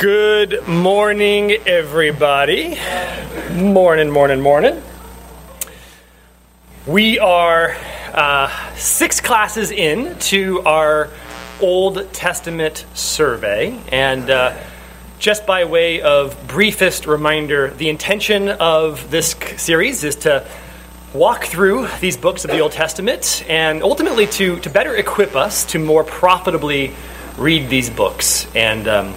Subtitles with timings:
[0.00, 2.78] Good morning, everybody.
[3.52, 4.82] Morning, morning, morning.
[6.86, 7.76] We are
[8.14, 11.10] uh, six classes in to our
[11.60, 14.56] Old Testament survey, and uh,
[15.18, 20.48] just by way of briefest reminder, the intention of this series is to
[21.12, 25.66] walk through these books of the Old Testament and ultimately to, to better equip us
[25.66, 26.94] to more profitably
[27.36, 28.46] read these books.
[28.56, 29.14] And um,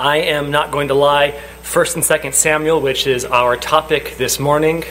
[0.00, 4.40] I am not going to lie, 1st and 2nd Samuel, which is our topic this
[4.40, 4.82] morning.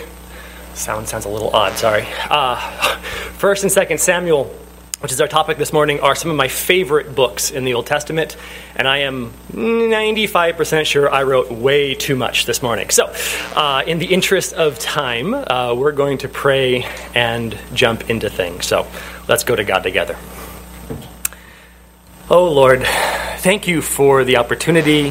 [0.76, 2.04] Sound sounds a little odd, sorry.
[2.30, 2.56] Uh,
[3.40, 4.56] 1st and 2nd Samuel
[5.00, 7.86] which is our topic this morning, are some of my favorite books in the Old
[7.86, 8.36] Testament.
[8.76, 12.90] And I am 95% sure I wrote way too much this morning.
[12.90, 13.06] So,
[13.56, 18.66] uh, in the interest of time, uh, we're going to pray and jump into things.
[18.66, 18.86] So,
[19.30, 20.18] let's go to God together.
[22.32, 22.84] Oh, Lord,
[23.40, 25.10] thank you for the opportunity,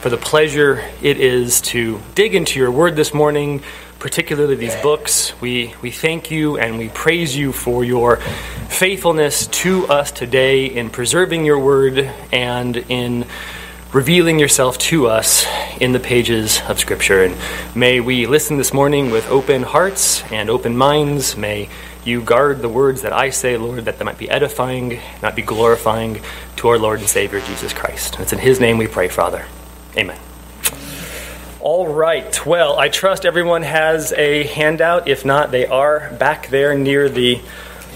[0.00, 3.62] for the pleasure it is to dig into your word this morning
[3.98, 5.32] particularly these books.
[5.40, 8.16] We, we thank you and we praise you for your
[8.68, 11.98] faithfulness to us today in preserving your word
[12.30, 13.24] and in
[13.92, 15.46] revealing yourself to us
[15.80, 17.24] in the pages of Scripture.
[17.24, 17.36] And
[17.74, 21.34] may we listen this morning with open hearts and open minds.
[21.36, 21.70] May
[22.08, 25.42] you guard the words that I say, Lord, that they might be edifying, not be
[25.42, 26.20] glorifying
[26.56, 28.18] to our Lord and Savior Jesus Christ.
[28.18, 29.44] it's in His name we pray, Father.
[29.96, 30.18] Amen.
[31.60, 32.46] All right.
[32.46, 35.06] Well, I trust everyone has a handout.
[35.06, 37.40] If not, they are back there near the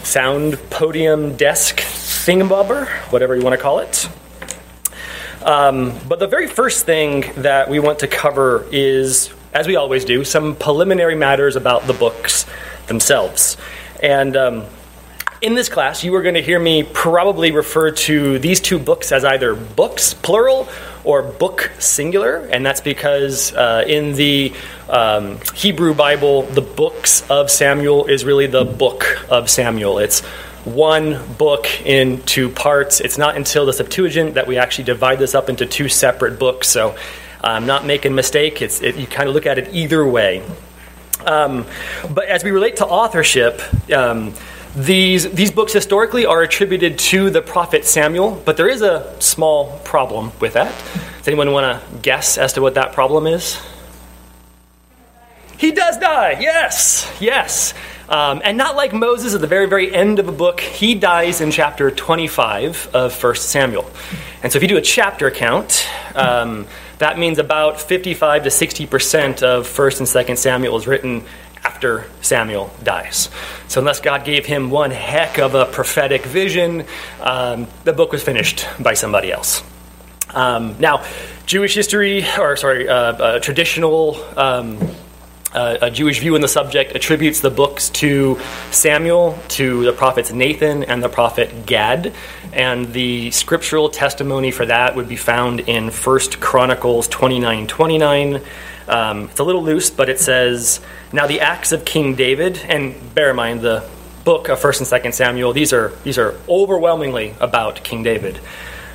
[0.02, 4.08] sound podium desk thingamabobber, whatever you want to call it.
[5.42, 10.04] Um, but the very first thing that we want to cover is, as we always
[10.04, 12.46] do, some preliminary matters about the books
[12.86, 13.56] themselves.
[14.02, 14.64] And um,
[15.40, 19.12] in this class, you are going to hear me probably refer to these two books
[19.12, 20.68] as either books, plural,
[21.04, 24.52] or book singular, and that's because uh, in the
[24.88, 29.98] um, Hebrew Bible, the books of Samuel is really the book of Samuel.
[29.98, 30.20] It's
[30.64, 33.00] one book in two parts.
[33.00, 36.68] It's not until the Septuagint that we actually divide this up into two separate books.
[36.68, 36.96] So
[37.40, 38.62] I'm not making a mistake.
[38.62, 40.42] It's, it, you kind of look at it either way.
[41.26, 41.66] Um,
[42.10, 43.60] but as we relate to authorship,
[43.92, 44.34] um,
[44.74, 49.78] these, these books historically are attributed to the prophet Samuel, but there is a small
[49.80, 50.72] problem with that.
[51.18, 53.60] Does anyone want to guess as to what that problem is?
[55.58, 57.74] He does die, yes, yes.
[58.08, 61.40] Um, and not like Moses at the very, very end of a book, he dies
[61.40, 63.88] in chapter 25 of 1 Samuel.
[64.42, 66.66] And so if you do a chapter count, um,
[67.02, 71.24] that means about 55 to 60% of 1st and 2nd Samuel is written
[71.64, 73.28] after Samuel dies.
[73.68, 76.84] So, unless God gave him one heck of a prophetic vision,
[77.20, 79.62] um, the book was finished by somebody else.
[80.34, 81.04] Um, now,
[81.46, 84.16] Jewish history, or sorry, uh, uh, traditional.
[84.36, 84.78] Um,
[85.54, 88.38] uh, a Jewish view in the subject attributes the books to
[88.70, 92.12] Samuel, to the prophets Nathan and the prophet Gad,
[92.52, 98.40] and the scriptural testimony for that would be found in 1 Chronicles 29 29.
[98.88, 100.80] Um, it's a little loose, but it says,
[101.12, 103.88] Now the acts of King David, and bear in mind the
[104.24, 108.40] book of 1st and 2nd Samuel, these are, these are overwhelmingly about King David.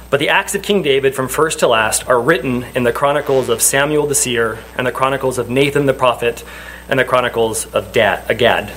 [0.09, 3.49] But the acts of King David from first to last are written in the chronicles
[3.49, 6.45] of Samuel the seer, and the chronicles of Nathan the prophet,
[6.87, 8.71] and the chronicles of Gad.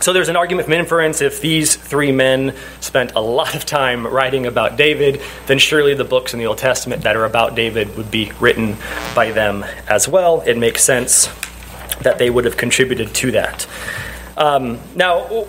[0.00, 4.06] So there's an argument from inference if these three men spent a lot of time
[4.06, 7.96] writing about David, then surely the books in the Old Testament that are about David
[7.96, 8.76] would be written
[9.14, 10.40] by them as well.
[10.42, 11.28] It makes sense
[12.02, 13.66] that they would have contributed to that.
[14.36, 15.46] Um, now,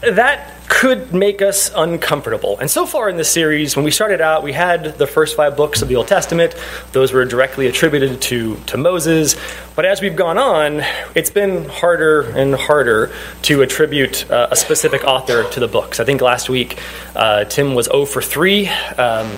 [0.00, 2.58] that could make us uncomfortable.
[2.58, 5.56] And so far in this series, when we started out, we had the first five
[5.56, 6.54] books of the Old Testament.
[6.92, 9.36] Those were directly attributed to, to Moses.
[9.74, 10.82] But as we've gone on,
[11.14, 13.12] it's been harder and harder
[13.42, 16.00] to attribute uh, a specific author to the books.
[16.00, 16.78] I think last week,
[17.14, 18.68] uh, Tim was 0 for 3.
[18.68, 19.30] Um,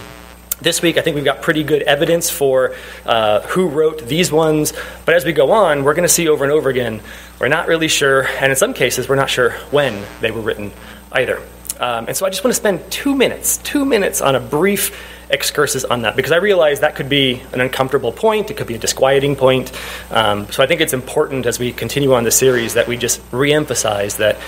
[0.60, 2.74] this week, I think we've got pretty good evidence for
[3.06, 4.72] uh, who wrote these ones.
[5.04, 7.00] But as we go on, we're going to see over and over again,
[7.40, 10.72] we're not really sure, and in some cases, we're not sure when they were written
[11.12, 11.40] either.
[11.80, 14.96] Um, and so I just want to spend two minutes, two minutes on a brief
[15.30, 18.74] excursus on that because I realize that could be an uncomfortable point, it could be
[18.74, 19.72] a disquieting point.
[20.10, 23.20] Um, so I think it's important as we continue on the series that we just
[23.30, 24.38] reemphasize that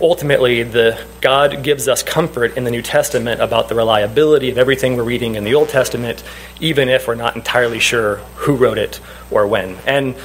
[0.00, 4.96] ultimately the God gives us comfort in the New Testament about the reliability of everything
[4.96, 6.24] we're reading in the Old Testament,
[6.58, 9.00] even if we're not entirely sure who wrote it
[9.30, 9.76] or when.
[9.86, 10.16] And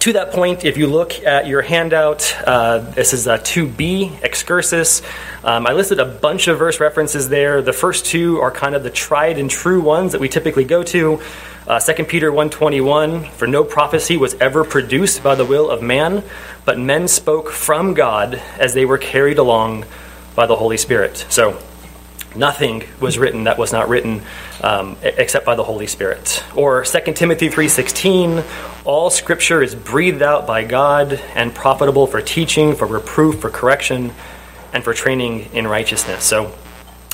[0.00, 5.02] to that point, if you look at your handout, uh, this is a 2b excursus.
[5.44, 7.62] Um, I listed a bunch of verse references there.
[7.62, 10.82] The first two are kind of the tried and true ones that we typically go
[10.84, 11.20] to.
[11.66, 16.22] Uh, 2 Peter 1.21, For no prophecy was ever produced by the will of man,
[16.64, 19.84] but men spoke from God as they were carried along
[20.34, 21.26] by the Holy Spirit.
[21.28, 21.60] So
[22.36, 24.22] nothing was written that was not written
[24.62, 26.44] um, except by the Holy Spirit.
[26.54, 28.44] Or 2 Timothy 3:16,
[28.84, 34.12] all scripture is breathed out by God and profitable for teaching, for reproof, for correction,
[34.72, 36.24] and for training in righteousness.
[36.24, 36.52] So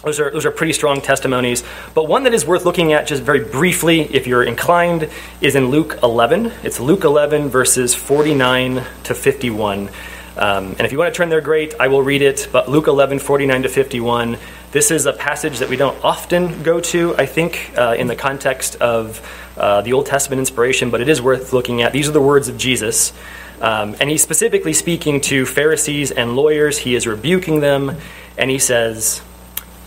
[0.02, 1.62] those are, those are pretty strong testimonies.
[1.94, 5.08] But one that is worth looking at just very briefly, if you're inclined,
[5.40, 6.52] is in Luke 11.
[6.64, 9.88] It's Luke 11, verses 49 to 51.
[10.36, 11.74] Um, and if you want to turn there, great.
[11.78, 12.48] I will read it.
[12.50, 14.38] But Luke 11, 49 to 51
[14.72, 18.16] this is a passage that we don't often go to, I think, uh, in the
[18.16, 19.20] context of
[19.58, 21.92] uh, the Old Testament inspiration, but it is worth looking at.
[21.92, 23.12] These are the words of Jesus.
[23.60, 26.78] Um, and he's specifically speaking to Pharisees and lawyers.
[26.78, 27.98] He is rebuking them,
[28.38, 29.20] and he says,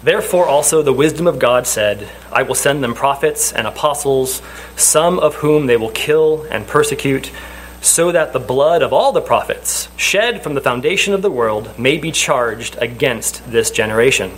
[0.03, 4.43] Therefore, also the wisdom of God said, I will send them prophets and apostles,
[4.75, 7.31] some of whom they will kill and persecute,
[7.81, 11.79] so that the blood of all the prophets, shed from the foundation of the world,
[11.79, 14.31] may be charged against this generation.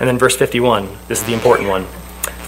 [0.00, 1.84] And then verse 51, this is the important one.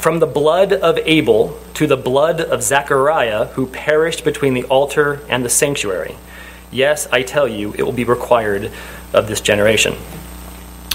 [0.01, 5.21] From the blood of Abel to the blood of Zechariah, who perished between the altar
[5.29, 6.17] and the sanctuary.
[6.73, 8.73] Yes, I tell you, it will be required
[9.13, 9.95] of this generation.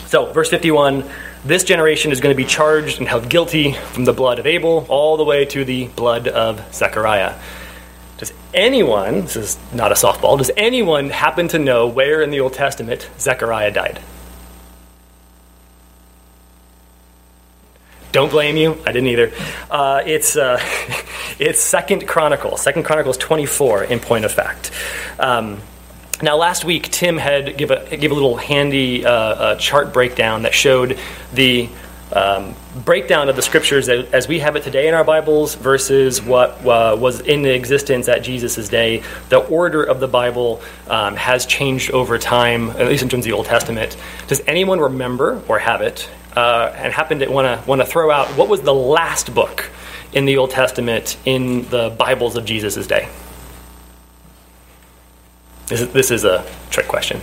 [0.08, 1.10] So, verse 51
[1.46, 4.86] this generation is going to be charged and held guilty from the blood of Abel
[4.90, 7.36] all the way to the blood of Zechariah.
[8.18, 12.40] Does anyone, this is not a softball, does anyone happen to know where in the
[12.40, 14.02] Old Testament Zechariah died?
[18.18, 18.72] Don't blame you.
[18.84, 19.32] I didn't either.
[19.70, 20.60] Uh, it's uh,
[21.40, 22.64] it's Second Chronicles.
[22.64, 23.84] Second Chronicles 24.
[23.84, 24.72] In point of fact.
[25.20, 25.62] Um,
[26.24, 30.56] now, last week Tim had give a give a little handy uh, chart breakdown that
[30.56, 30.98] showed
[31.32, 31.70] the
[32.12, 36.66] um, breakdown of the scriptures as we have it today in our Bibles versus what
[36.66, 39.04] uh, was in existence at Jesus' day.
[39.30, 43.30] The order of the Bible um, has changed over time, at least in terms of
[43.30, 43.96] the Old Testament.
[44.26, 48.12] Does anyone remember or have it uh, and happen to want to want to throw
[48.12, 49.72] out what was the last book
[50.14, 53.10] in the Old Testament in the Bibles of Jesus' day?
[55.66, 57.22] This is, this is a trick question.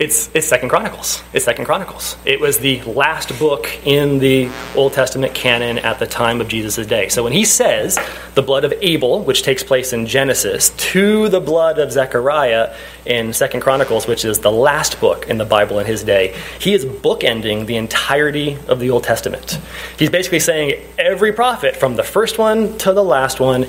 [0.00, 1.22] It's, it's Second Chronicles.
[1.34, 2.16] It's Second Chronicles.
[2.24, 6.86] It was the last book in the Old Testament canon at the time of Jesus'
[6.86, 7.10] day.
[7.10, 7.98] So when he says
[8.34, 12.74] the blood of Abel, which takes place in Genesis, to the blood of Zechariah
[13.04, 16.72] in Second Chronicles, which is the last book in the Bible in his day, he
[16.72, 19.58] is bookending the entirety of the Old Testament.
[19.98, 23.66] He's basically saying every prophet, from the first one to the last one,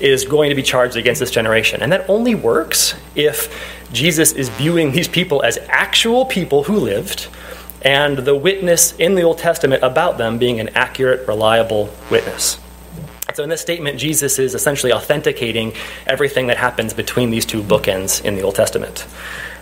[0.00, 1.82] is going to be charged against this generation.
[1.82, 7.28] And that only works if Jesus is viewing these people as actual people who lived,
[7.82, 12.58] and the witness in the Old Testament about them being an accurate, reliable witness.
[13.34, 15.74] So, in this statement, Jesus is essentially authenticating
[16.06, 19.06] everything that happens between these two bookends in the Old Testament.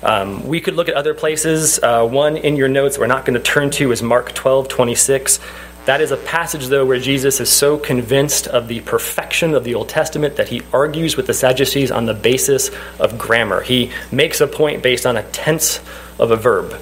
[0.03, 1.79] Um, we could look at other places.
[1.83, 5.41] Uh, one in your notes we're not going to turn to is Mark 12 26.
[5.87, 9.77] That is a passage, though, where Jesus is so convinced of the perfection of the
[9.77, 13.63] Old Testament that he argues with the Sadducees on the basis of grammar.
[13.63, 15.81] He makes a point based on a tense
[16.19, 16.77] of a verb.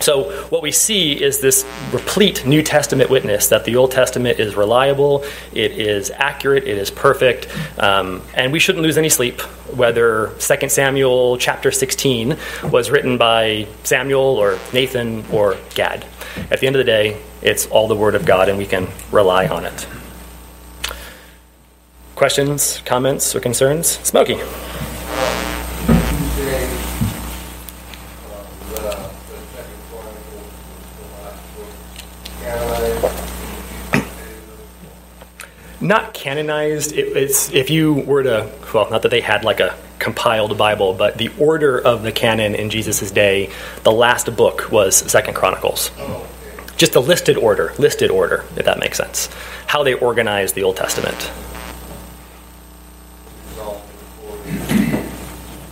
[0.00, 4.56] So, what we see is this replete New Testament witness that the Old Testament is
[4.56, 7.46] reliable, it is accurate, it is perfect,
[7.78, 9.40] um, and we shouldn't lose any sleep
[9.76, 16.04] whether 2 Samuel chapter 16 was written by Samuel or Nathan or Gad.
[16.50, 18.88] At the end of the day, it's all the Word of God, and we can
[19.12, 19.86] rely on it.
[22.16, 23.86] Questions, comments, or concerns?
[23.86, 24.40] Smokey.
[35.84, 36.92] not canonized.
[36.92, 40.94] It, it's if you were to well, not that they had like a compiled Bible,
[40.94, 43.50] but the order of the canon in Jesus' day,
[43.84, 45.90] the last book was Second Chronicles.
[45.98, 46.26] Oh.
[46.76, 49.28] Just the listed order, listed order, if that makes sense.
[49.66, 51.30] How they organized the Old Testament.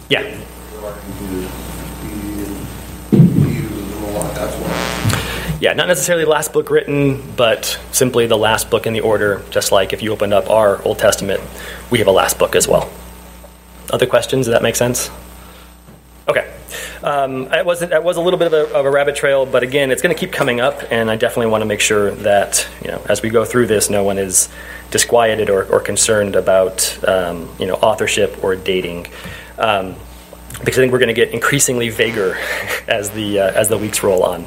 [0.09, 0.39] Yeah.
[5.63, 9.43] yeah, not necessarily the last book written, but simply the last book in the order,
[9.51, 11.41] just like if you opened up our Old Testament,
[11.89, 12.91] we have a last book as well.
[13.91, 14.47] Other questions?
[14.47, 15.09] Does that make sense?
[16.29, 16.53] Okay.
[17.03, 19.63] Um, it was that was a little bit of a, of a rabbit trail, but
[19.63, 22.69] again, it's going to keep coming up, and I definitely want to make sure that
[22.81, 24.49] you know as we go through this, no one is
[24.91, 29.09] disquieted or, or concerned about um, you know authorship or dating,
[29.59, 29.97] um,
[30.61, 32.39] because I think we're going to get increasingly vaguer
[32.89, 34.47] as the uh, as the weeks roll on.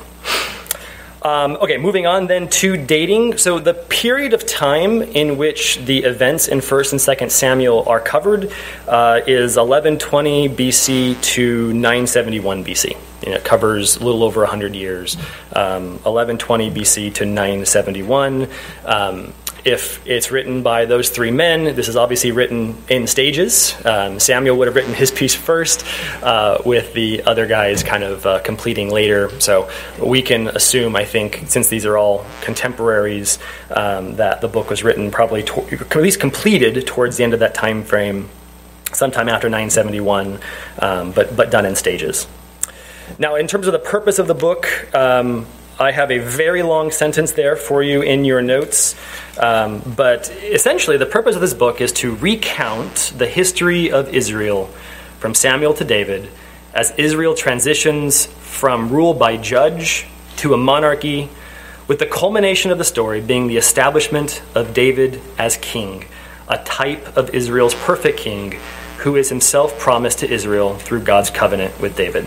[1.26, 3.40] Um, okay, moving on then to dating.
[3.40, 8.00] So the period of time in which the events in First and Second Samuel are
[8.00, 8.52] covered
[8.88, 12.96] uh, is 1120 BC to 971 BC.
[13.24, 15.16] And it covers a little over 100 years.
[15.52, 18.48] Um, 1120 BC to 971.
[18.86, 19.34] Um,
[19.66, 23.74] if it's written by those three men, this is obviously written in stages.
[23.84, 25.84] Um, Samuel would have written his piece first,
[26.22, 29.32] uh, with the other guys kind of uh, completing later.
[29.42, 29.68] So
[30.00, 33.40] we can assume, I think, since these are all contemporaries,
[33.72, 37.40] um, that the book was written probably to- at least completed towards the end of
[37.40, 38.30] that time frame,
[38.94, 40.40] sometime after 971,
[40.78, 42.28] um, but but done in stages.
[43.18, 44.88] Now, in terms of the purpose of the book.
[45.78, 48.96] I have a very long sentence there for you in your notes.
[49.38, 54.68] Um, but essentially, the purpose of this book is to recount the history of Israel
[55.20, 56.30] from Samuel to David
[56.74, 61.30] as Israel transitions from rule by judge to a monarchy,
[61.88, 66.06] with the culmination of the story being the establishment of David as king,
[66.48, 68.60] a type of Israel's perfect king
[69.00, 72.26] who is himself promised to Israel through God's covenant with David.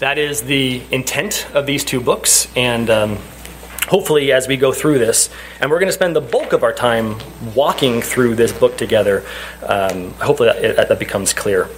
[0.00, 3.18] That is the intent of these two books, and um,
[3.86, 5.28] hopefully, as we go through this,
[5.60, 7.18] and we're going to spend the bulk of our time
[7.54, 9.26] walking through this book together,
[9.62, 11.68] um, hopefully that, that, becomes clear.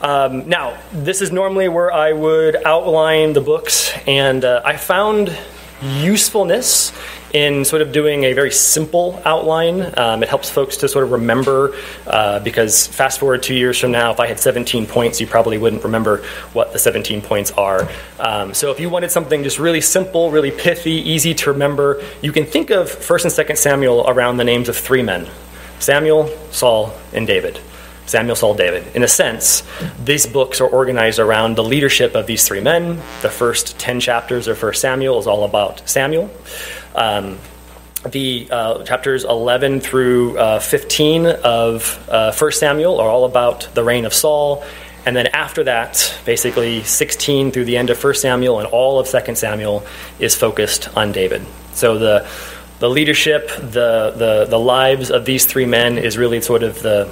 [0.00, 5.36] Um, now, this is normally where I would outline the books, and uh, I found
[5.82, 6.94] usefulness
[7.34, 9.92] in sort of doing a very simple outline.
[9.98, 11.74] Um, it helps folks to sort of remember
[12.06, 15.58] uh, because fast forward two years from now, if I had 17 points, you probably
[15.58, 17.88] wouldn't remember what the 17 points are.
[18.20, 22.30] Um, so if you wanted something just really simple, really pithy, easy to remember, you
[22.30, 25.28] can think of 1st and 2nd Samuel around the names of three men
[25.80, 27.60] Samuel, Saul, and David.
[28.06, 28.84] Samuel, Saul, David.
[28.94, 29.62] In a sense,
[30.02, 32.96] these books are organized around the leadership of these three men.
[33.22, 36.30] The first 10 chapters of 1 Samuel is all about Samuel.
[36.94, 37.38] Um,
[38.10, 43.82] the uh, chapters 11 through uh, 15 of uh, 1 Samuel are all about the
[43.82, 44.64] reign of Saul.
[45.06, 49.08] And then after that, basically 16 through the end of 1 Samuel and all of
[49.08, 49.84] 2 Samuel
[50.18, 51.44] is focused on David.
[51.72, 52.28] So the,
[52.78, 57.10] the leadership, the, the, the lives of these three men is really sort of the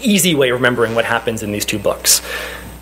[0.00, 2.22] easy way of remembering what happens in these two books.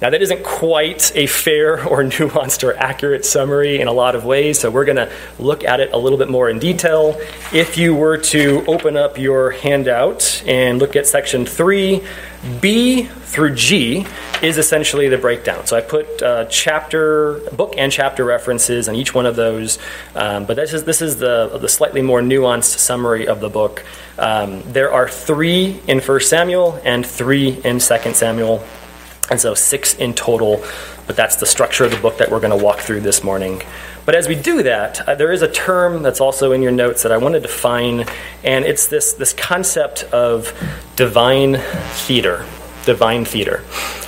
[0.00, 4.24] Now, that isn't quite a fair or nuanced or accurate summary in a lot of
[4.24, 7.20] ways, so we're going to look at it a little bit more in detail.
[7.52, 12.02] If you were to open up your handout and look at section 3,
[12.62, 14.06] B through G
[14.42, 15.66] is essentially the breakdown.
[15.66, 19.78] So I put uh, chapter, book, and chapter references on each one of those,
[20.14, 23.84] um, but this is this is the the slightly more nuanced summary of the book.
[24.18, 28.64] Um, there are three in First Samuel and three in Second Samuel.
[29.30, 30.64] And so six in total,
[31.06, 33.62] but that's the structure of the book that we're going to walk through this morning.
[34.04, 37.04] But as we do that, uh, there is a term that's also in your notes
[37.04, 38.06] that I want to define,
[38.42, 40.52] and it's this, this concept of
[40.96, 41.58] divine
[42.06, 42.44] theater.
[42.86, 43.62] Divine theater.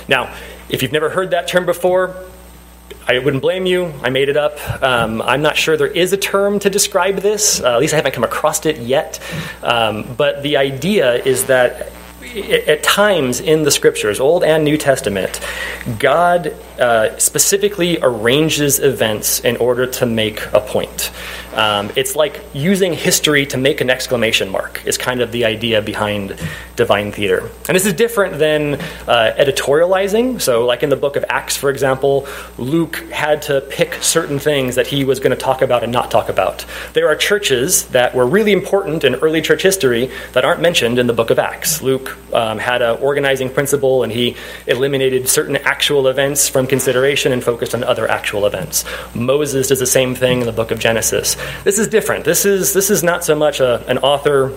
[0.09, 0.35] Now,
[0.67, 2.15] if you've never heard that term before,
[3.07, 3.93] I wouldn't blame you.
[4.01, 4.59] I made it up.
[4.81, 7.61] Um, I'm not sure there is a term to describe this.
[7.61, 9.19] Uh, at least I haven't come across it yet.
[9.61, 11.92] Um, but the idea is that
[12.23, 15.39] at times in the scriptures, Old and New Testament,
[15.99, 21.11] God uh, specifically arranges events in order to make a point.
[21.53, 25.81] Um, it's like using history to make an exclamation mark, is kind of the idea
[25.81, 26.39] behind
[26.75, 27.49] divine theater.
[27.67, 28.75] And this is different than
[29.07, 30.41] uh, editorializing.
[30.41, 32.27] So, like in the book of Acts, for example,
[32.57, 36.09] Luke had to pick certain things that he was going to talk about and not
[36.09, 36.65] talk about.
[36.93, 41.05] There are churches that were really important in early church history that aren't mentioned in
[41.05, 41.83] the book of Acts.
[41.83, 44.35] Luke um, had an organizing principle and he
[44.67, 48.85] eliminated certain actual events from consideration and focused on other actual events.
[49.13, 51.35] Moses does the same thing in the book of Genesis.
[51.63, 52.25] This is different.
[52.25, 54.51] This is, this is not so much a, an author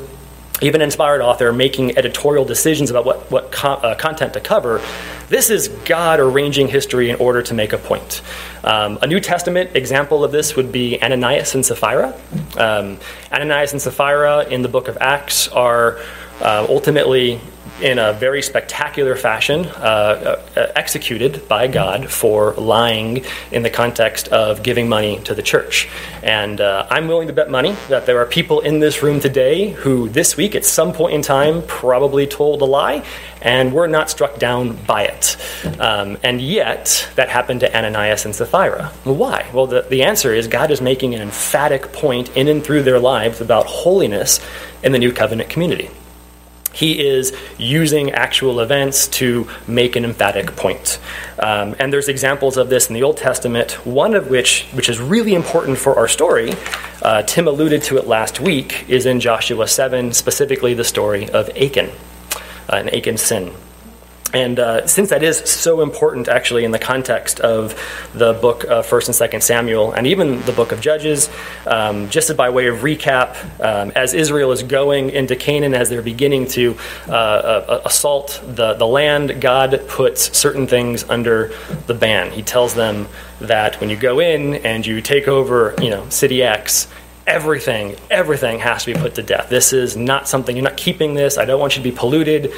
[0.62, 4.80] even inspired author making editorial decisions about what, what uh, content to cover.
[5.28, 8.22] This is God arranging history in order to make a point.
[8.64, 12.18] Um, a New Testament example of this would be Ananias and Sapphira.
[12.56, 12.98] Um,
[13.30, 16.00] Ananias and Sapphira in the book of Acts are
[16.40, 17.40] uh, ultimately
[17.80, 24.28] in a very spectacular fashion, uh, uh, executed by God for lying in the context
[24.28, 25.88] of giving money to the church.
[26.22, 29.70] And uh, I'm willing to bet money that there are people in this room today
[29.70, 33.04] who, this week, at some point in time, probably told a lie,
[33.42, 35.36] and were not struck down by it.
[35.78, 38.86] Um, and yet, that happened to Ananias and Sapphira.
[39.04, 39.50] Why?
[39.52, 42.98] Well, the, the answer is God is making an emphatic point in and through their
[42.98, 44.40] lives about holiness
[44.82, 45.90] in the new covenant community.
[46.76, 50.98] He is using actual events to make an emphatic point.
[51.38, 55.00] Um, and there's examples of this in the Old Testament, one of which, which is
[55.00, 56.52] really important for our story,
[57.00, 61.48] uh, Tim alluded to it last week, is in Joshua 7, specifically the story of
[61.56, 61.90] Achan,
[62.70, 63.52] uh, and Achan's sin.
[64.32, 67.80] And uh, since that is so important, actually, in the context of
[68.12, 71.30] the book of First and Second Samuel, and even the book of Judges,
[71.66, 76.02] um, just by way of recap, um, as Israel is going into Canaan, as they're
[76.02, 76.76] beginning to
[77.08, 81.52] uh, uh, assault the, the land, God puts certain things under
[81.86, 82.32] the ban.
[82.32, 83.08] He tells them
[83.40, 86.88] that when you go in and you take over, you know, city X,
[87.26, 89.48] everything, everything has to be put to death.
[89.48, 91.38] This is not something, you're not keeping this.
[91.38, 92.52] I don't want you to be polluted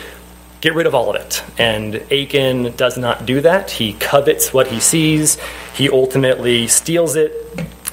[0.60, 1.44] get rid of all of it.
[1.58, 3.70] And Achan does not do that.
[3.70, 5.38] He covets what he sees,
[5.74, 7.32] he ultimately steals it.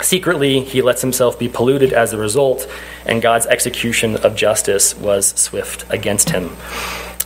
[0.01, 2.67] Secretly, he lets himself be polluted as a result,
[3.05, 6.55] and God's execution of justice was swift against him.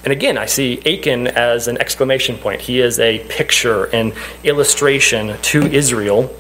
[0.04, 2.62] And again, I see Achan as an exclamation point.
[2.62, 6.34] He is a picture, an illustration to Israel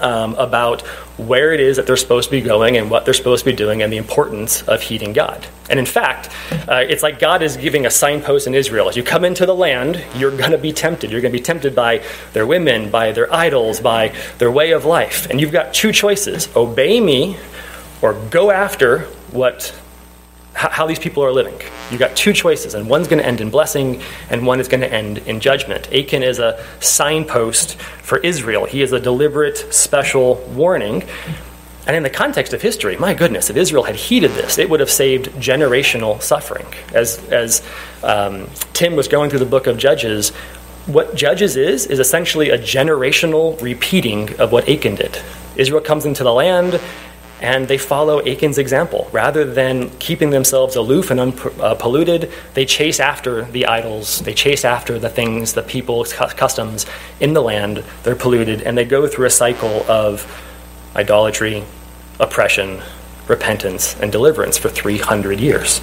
[0.00, 0.82] um, about
[1.16, 3.56] where it is that they're supposed to be going and what they're supposed to be
[3.56, 5.46] doing and the importance of heeding God.
[5.68, 6.30] And in fact,
[6.68, 8.88] uh, it's like God is giving a signpost in Israel.
[8.88, 11.10] As you come into the land, you're going to be tempted.
[11.10, 12.02] You're going to be tempted by
[12.32, 15.28] their women, by their idols, by their way of life.
[15.30, 17.36] And you've got two choices obey me
[18.02, 19.78] or go after what
[20.54, 21.54] how these people are living.
[21.90, 24.80] You've got two choices, and one's going to end in blessing, and one is going
[24.80, 25.92] to end in judgment.
[25.92, 28.64] Achan is a signpost for Israel.
[28.66, 31.04] He is a deliberate, special warning.
[31.86, 34.80] And in the context of history, my goodness, if Israel had heeded this, it would
[34.80, 36.66] have saved generational suffering.
[36.94, 37.66] As, as
[38.02, 40.30] um, Tim was going through the book of Judges,
[40.86, 45.18] what Judges is, is essentially a generational repeating of what Achan did.
[45.56, 46.80] Israel comes into the land,
[47.40, 49.08] and they follow Achan's example.
[49.12, 54.64] Rather than keeping themselves aloof and unpolluted, uh, they chase after the idols, they chase
[54.64, 56.86] after the things, the people's customs
[57.18, 57.82] in the land.
[58.02, 60.26] They're polluted, and they go through a cycle of
[60.94, 61.64] idolatry,
[62.18, 62.82] oppression,
[63.26, 65.80] repentance, and deliverance for 300 years.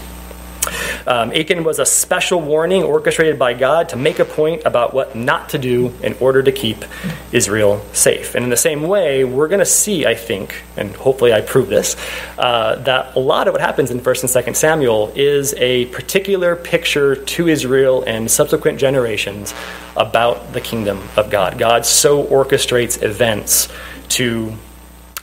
[1.08, 5.15] Um, Achan was a special warning orchestrated by God to make a point about what
[5.15, 6.84] not to do in order to keep
[7.32, 8.36] Israel safe.
[8.36, 11.70] And in the same way, we're going to see, I think, and hopefully I prove
[11.70, 11.96] this,
[12.38, 16.58] uh, that a lot of what happens in 1st and 2nd Samuel is a particular
[16.58, 19.54] picture to Israel and subsequent generations
[19.96, 21.58] about the kingdom of God.
[21.58, 23.70] God so orchestrates events
[24.10, 24.54] to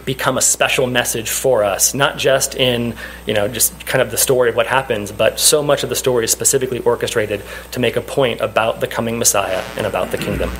[0.04, 2.94] become a special message for us, not just in,
[3.26, 5.96] you know, just kind of the story of what happens, but so much of the
[5.96, 10.18] story is specifically orchestrated to make a point about the coming Messiah and about the
[10.18, 10.50] kingdom.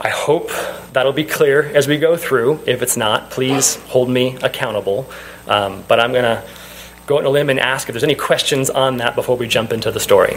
[0.00, 0.50] I hope
[0.92, 2.60] that'll be clear as we go through.
[2.66, 5.10] If it's not, please hold me accountable.
[5.46, 6.42] Um, but I'm going to
[7.06, 9.72] go on a limb and ask if there's any questions on that before we jump
[9.72, 10.36] into the story.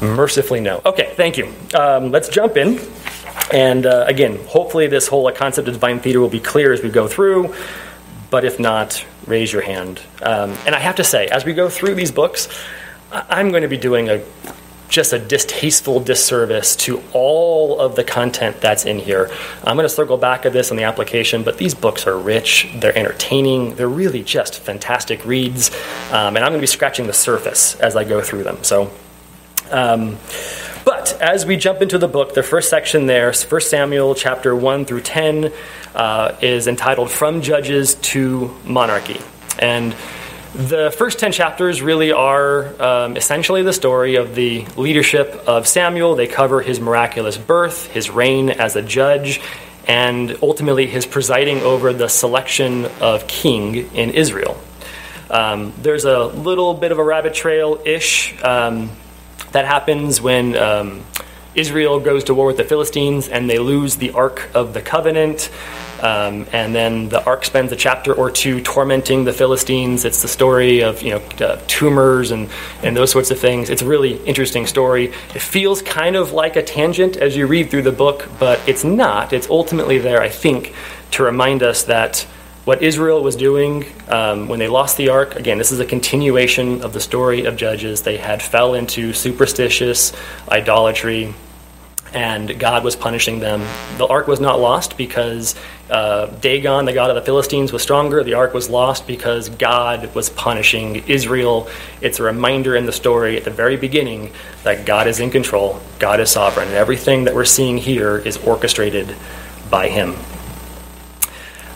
[0.00, 0.80] Mercifully, no.
[0.84, 1.52] Okay, thank you.
[1.74, 2.78] Um, let's jump in.
[3.52, 6.90] And uh, again, hopefully, this whole concept of divine theater will be clear as we
[6.90, 7.54] go through.
[8.30, 10.00] But if not, raise your hand.
[10.22, 12.48] Um, and I have to say, as we go through these books,
[13.10, 14.22] I'm going to be doing a
[14.88, 19.30] just a distasteful disservice to all of the content that's in here.
[19.62, 22.68] I'm going to circle back at this on the application, but these books are rich,
[22.76, 25.70] they're entertaining, they're really just fantastic reads,
[26.10, 28.64] um, and I'm going to be scratching the surface as I go through them.
[28.64, 28.90] So,
[29.70, 30.16] um,
[30.88, 34.86] but as we jump into the book, the first section there, 1 Samuel chapter 1
[34.86, 35.52] through 10,
[35.94, 39.20] uh, is entitled From Judges to Monarchy.
[39.58, 39.94] And
[40.54, 46.14] the first 10 chapters really are um, essentially the story of the leadership of Samuel.
[46.14, 49.42] They cover his miraculous birth, his reign as a judge,
[49.86, 54.58] and ultimately his presiding over the selection of king in Israel.
[55.28, 58.42] Um, there's a little bit of a rabbit trail ish.
[58.42, 58.88] Um,
[59.52, 61.04] that happens when um,
[61.54, 65.50] Israel goes to war with the Philistines and they lose the Ark of the Covenant.
[66.00, 70.04] Um, and then the ark spends a chapter or two tormenting the Philistines.
[70.04, 72.48] It's the story of you know uh, tumors and
[72.84, 73.68] and those sorts of things.
[73.68, 75.06] It's a really interesting story.
[75.34, 78.84] It feels kind of like a tangent as you read through the book, but it's
[78.84, 79.32] not.
[79.32, 80.72] It's ultimately there, I think,
[81.12, 82.24] to remind us that
[82.68, 85.36] what Israel was doing um, when they lost the ark.
[85.36, 88.02] Again, this is a continuation of the story of Judges.
[88.02, 90.12] They had fell into superstitious
[90.50, 91.32] idolatry,
[92.12, 93.60] and God was punishing them.
[93.96, 95.54] The ark was not lost because
[95.88, 98.22] uh, Dagon, the god of the Philistines, was stronger.
[98.22, 101.70] The ark was lost because God was punishing Israel.
[102.02, 104.30] It's a reminder in the story at the very beginning
[104.64, 108.36] that God is in control, God is sovereign, and everything that we're seeing here is
[108.36, 109.16] orchestrated
[109.70, 110.16] by Him.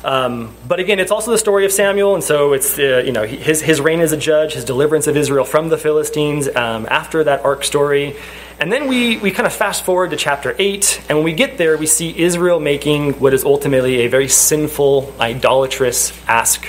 [0.04, 3.24] Um, but again, it's also the story of Samuel, and so it's uh, you know
[3.24, 7.22] his his reign as a judge, his deliverance of Israel from the Philistines um, after
[7.24, 8.16] that ark story,
[8.58, 11.56] and then we we kind of fast forward to chapter eight, and when we get
[11.56, 16.66] there, we see Israel making what is ultimately a very sinful, idolatrous ask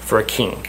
[0.00, 0.66] for a king.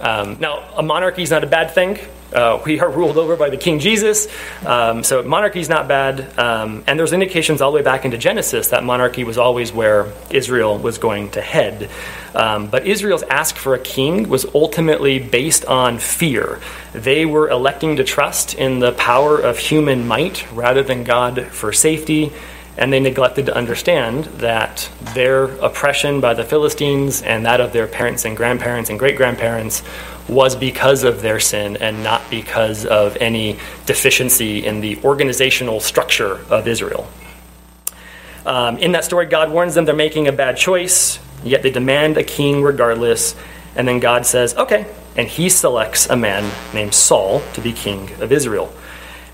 [0.00, 1.98] Um, now, a monarchy is not a bad thing.
[2.32, 4.28] Uh, we are ruled over by the King Jesus,
[4.64, 6.38] um, so monarchy is not bad.
[6.38, 10.12] Um, and there's indications all the way back into Genesis that monarchy was always where
[10.30, 11.90] Israel was going to head.
[12.34, 16.60] Um, but Israel's ask for a king was ultimately based on fear.
[16.92, 21.72] They were electing to trust in the power of human might rather than God for
[21.72, 22.32] safety
[22.76, 27.86] and they neglected to understand that their oppression by the Philistines and that of their
[27.86, 29.82] parents and grandparents and great grandparents
[30.30, 36.40] was because of their sin and not because of any deficiency in the organizational structure
[36.48, 37.08] of Israel.
[38.46, 42.16] Um, in that story, God warns them they're making a bad choice, yet they demand
[42.16, 43.34] a king regardless.
[43.76, 44.86] And then God says, okay.
[45.16, 48.72] And he selects a man named Saul to be king of Israel.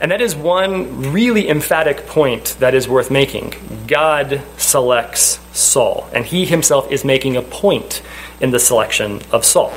[0.01, 3.55] And that is one really emphatic point that is worth making.
[3.87, 8.03] God selects Saul, and he himself is making a point
[8.41, 9.73] in the selection of Saul.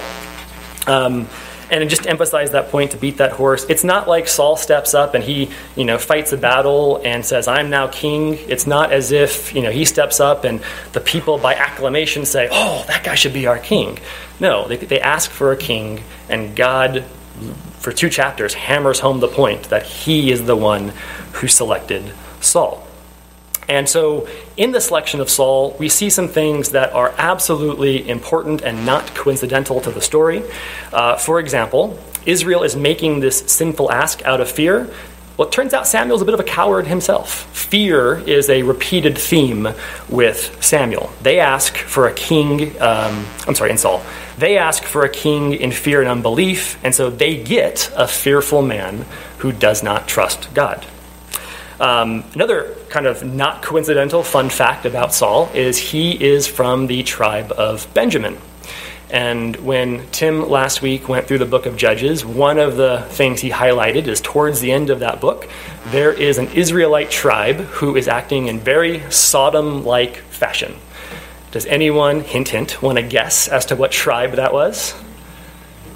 [0.89, 1.27] Um,
[1.71, 5.13] and just emphasize that point to beat that horse, it's not like Saul steps up
[5.13, 9.11] and he, you know, fights a battle and says, "I'm now king." It's not as
[9.11, 10.61] if you know he steps up and
[10.93, 13.99] the people by acclamation say, "Oh, that guy should be our king."
[14.39, 17.03] No, they, they ask for a king, and God,
[17.79, 20.93] for two chapters, hammers home the point that He is the one
[21.33, 22.85] who selected Saul.
[23.67, 24.27] And so,
[24.59, 29.15] in the selection of Saul, we see some things that are absolutely important and not
[29.15, 30.43] coincidental to the story.
[30.91, 34.93] Uh, for example, Israel is making this sinful ask out of fear.
[35.37, 37.45] Well, it turns out Samuel's a bit of a coward himself.
[37.55, 39.69] Fear is a repeated theme
[40.09, 41.09] with Samuel.
[41.21, 44.03] They ask for a king, um, I'm sorry, in Saul.
[44.37, 48.61] They ask for a king in fear and unbelief, and so they get a fearful
[48.61, 49.05] man
[49.37, 50.85] who does not trust God.
[51.79, 57.03] Um, another kind of not coincidental fun fact about Saul is he is from the
[57.03, 58.37] tribe of Benjamin.
[59.11, 63.41] And when Tim last week went through the book of Judges, one of the things
[63.41, 65.49] he highlighted is towards the end of that book,
[65.87, 70.75] there is an Israelite tribe who is acting in very Sodom like fashion.
[71.51, 74.93] Does anyone, hint, hint, want to guess as to what tribe that was?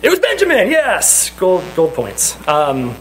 [0.01, 1.29] It was Benjamin, yes!
[1.37, 2.35] Gold, gold points.
[2.47, 2.95] Um,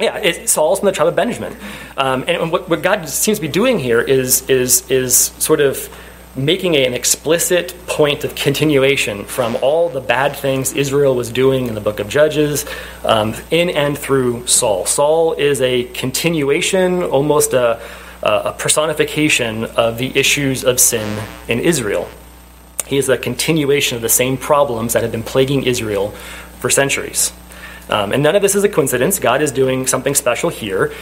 [0.00, 1.56] yeah, Saul's from the tribe of Benjamin.
[1.96, 5.88] Um, and what, what, God seems to be doing here is, is, is sort of
[6.36, 11.66] making a, an explicit point of continuation from all the bad things Israel was doing
[11.66, 12.64] in the book of Judges
[13.04, 14.86] um, in and through Saul.
[14.86, 17.80] Saul is a continuation, almost a,
[18.22, 22.08] a personification of the issues of sin in Israel.
[22.86, 26.10] He is a continuation of the same problems that have been plaguing Israel
[26.60, 27.32] for centuries.
[27.88, 29.18] Um, and none of this is a coincidence.
[29.18, 30.92] God is doing something special here.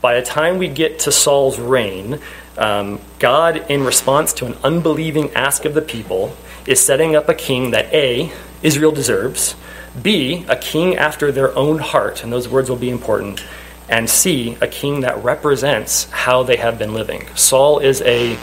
[0.00, 2.18] By the time we get to Saul's reign,
[2.58, 7.34] um, God, in response to an unbelieving ask of the people, is setting up a
[7.34, 9.54] king that A, Israel deserves,
[10.00, 13.44] B, a king after their own heart, and those words will be important,
[13.88, 17.26] and C, a king that represents how they have been living.
[17.34, 18.38] Saul is a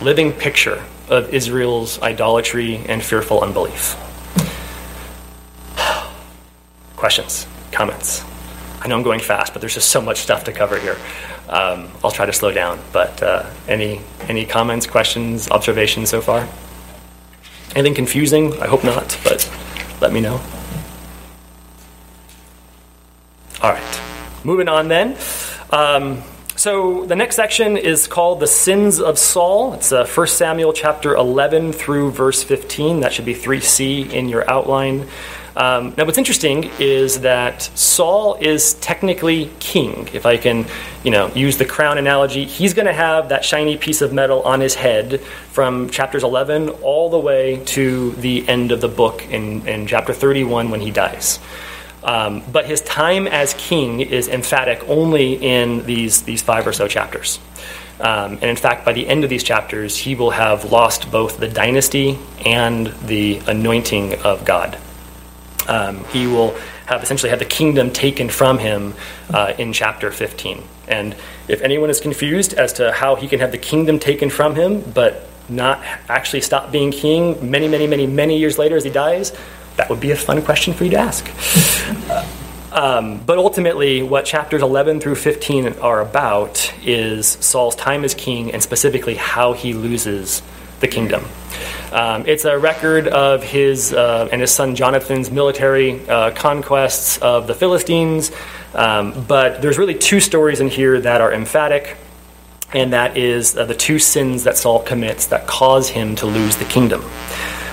[0.00, 3.96] living picture of Israel's idolatry and fearful unbelief.
[7.02, 7.48] Questions?
[7.72, 8.24] Comments?
[8.80, 10.96] I know I'm going fast, but there's just so much stuff to cover here.
[11.48, 12.78] Um, I'll try to slow down.
[12.92, 16.48] But uh, any any comments, questions, observations so far?
[17.74, 18.52] Anything confusing?
[18.62, 19.50] I hope not, but
[20.00, 20.40] let me know.
[23.62, 24.00] All right,
[24.44, 25.16] moving on then.
[25.70, 26.22] Um,
[26.54, 29.74] so the next section is called the sins of Saul.
[29.74, 33.00] It's uh, 1 Samuel chapter 11 through verse 15.
[33.00, 35.08] That should be 3c in your outline.
[35.54, 40.08] Um, now, what's interesting is that Saul is technically king.
[40.12, 40.66] If I can,
[41.04, 44.42] you know, use the crown analogy, he's going to have that shiny piece of metal
[44.42, 49.26] on his head from chapters 11 all the way to the end of the book
[49.28, 51.38] in, in chapter 31 when he dies.
[52.02, 56.88] Um, but his time as king is emphatic only in these, these five or so
[56.88, 57.38] chapters.
[58.00, 61.38] Um, and in fact, by the end of these chapters, he will have lost both
[61.38, 64.78] the dynasty and the anointing of God.
[65.68, 68.94] Um, he will have essentially had the kingdom taken from him
[69.32, 70.62] uh, in chapter 15.
[70.88, 71.14] And
[71.48, 74.80] if anyone is confused as to how he can have the kingdom taken from him,
[74.92, 79.32] but not actually stop being king many, many, many, many years later as he dies,
[79.76, 81.30] that would be a fun question for you to ask.
[82.72, 88.50] Um, but ultimately, what chapters 11 through 15 are about is Saul's time as king
[88.50, 90.42] and specifically how he loses
[90.80, 91.26] the kingdom.
[91.92, 97.46] Um, it's a record of his uh, and his son Jonathan's military uh, conquests of
[97.46, 98.32] the Philistines,
[98.74, 101.96] um, but there's really two stories in here that are emphatic,
[102.72, 106.56] and that is uh, the two sins that Saul commits that cause him to lose
[106.56, 107.02] the kingdom.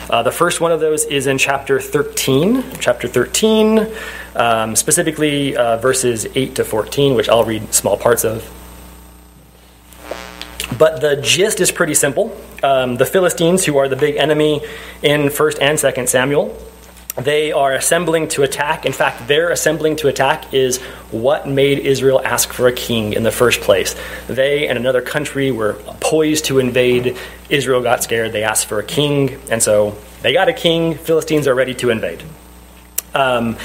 [0.09, 2.63] Uh, the first one of those is in chapter 13.
[2.79, 3.87] Chapter 13,
[4.35, 8.43] um, specifically uh, verses 8 to 14, which I'll read small parts of.
[10.77, 12.35] But the gist is pretty simple.
[12.63, 14.61] Um, the Philistines, who are the big enemy
[15.01, 16.57] in 1st and 2nd Samuel,
[17.17, 18.85] they are assembling to attack.
[18.85, 20.77] In fact, their assembling to attack is
[21.11, 23.95] what made Israel ask for a king in the first place.
[24.27, 27.17] They and another country were poised to invade.
[27.49, 28.31] Israel got scared.
[28.31, 29.39] They asked for a king.
[29.51, 30.95] And so they got a king.
[30.95, 32.23] Philistines are ready to invade.
[33.13, 33.57] Um,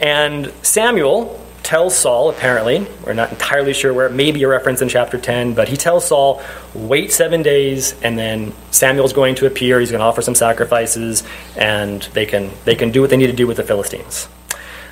[0.00, 1.41] and Samuel
[1.72, 5.68] tells Saul, apparently, we're not entirely sure where, maybe a reference in chapter 10, but
[5.68, 6.42] he tells Saul,
[6.74, 9.80] wait seven days, and then Samuel's going to appear.
[9.80, 11.24] He's going to offer some sacrifices,
[11.56, 14.28] and they can, they can do what they need to do with the Philistines.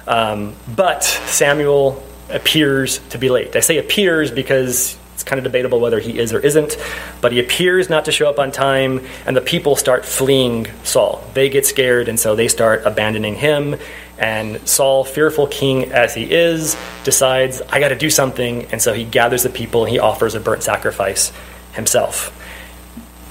[0.07, 3.55] Um, but Samuel appears to be late.
[3.57, 6.79] I say appears because it's kind of debatable whether he is or isn't,
[7.21, 11.23] but he appears not to show up on time, and the people start fleeing Saul.
[11.35, 13.77] They get scared, and so they start abandoning him.
[14.17, 18.95] And Saul, fearful king as he is, decides, I got to do something, and so
[18.95, 21.33] he gathers the people and he offers a burnt sacrifice
[21.75, 22.35] himself.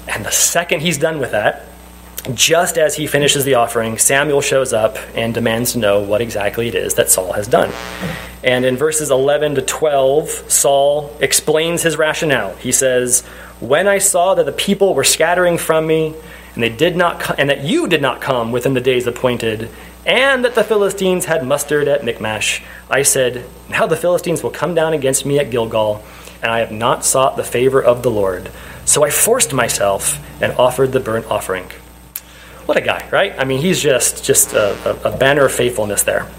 [0.06, 1.69] And the second he's done with that,
[2.34, 6.68] just as he finishes the offering, Samuel shows up and demands to know what exactly
[6.68, 7.72] it is that Saul has done.
[8.44, 12.54] And in verses 11 to 12, Saul explains his rationale.
[12.56, 13.22] He says,
[13.60, 16.14] When I saw that the people were scattering from me,
[16.54, 19.70] and they did not co- and that you did not come within the days appointed,
[20.04, 24.74] and that the Philistines had mustered at Michmash, I said, Now the Philistines will come
[24.74, 26.02] down against me at Gilgal,
[26.42, 28.50] and I have not sought the favor of the Lord.
[28.84, 31.70] So I forced myself and offered the burnt offering
[32.70, 33.34] what a guy, right?
[33.36, 36.30] I mean, he's just just a, a, banner of faithfulness there.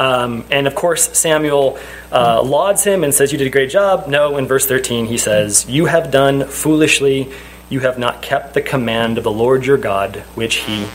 [0.00, 1.78] Um, and of course, Samuel
[2.10, 4.08] uh, lauds him and says, You did a great job.
[4.08, 7.30] No, in verse 13, he says, You have done foolishly.
[7.70, 10.88] You have not kept the command of the Lord your God, which he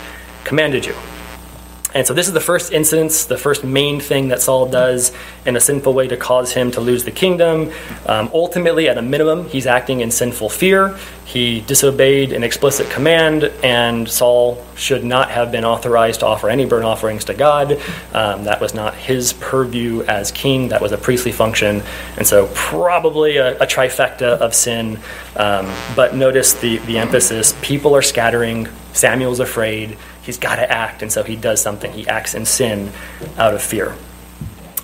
[0.43, 0.95] commanded you.
[1.93, 5.11] And so, this is the first instance, the first main thing that Saul does
[5.45, 7.71] in a sinful way to cause him to lose the kingdom.
[8.05, 10.95] Um, ultimately, at a minimum, he's acting in sinful fear.
[11.25, 16.65] He disobeyed an explicit command, and Saul should not have been authorized to offer any
[16.65, 17.73] burnt offerings to God.
[18.13, 21.81] Um, that was not his purview as king, that was a priestly function.
[22.17, 24.99] And so, probably a, a trifecta of sin.
[25.35, 31.01] Um, but notice the, the emphasis people are scattering, Samuel's afraid he's got to act,
[31.01, 31.91] and so he does something.
[31.91, 32.91] He acts in sin
[33.37, 33.95] out of fear.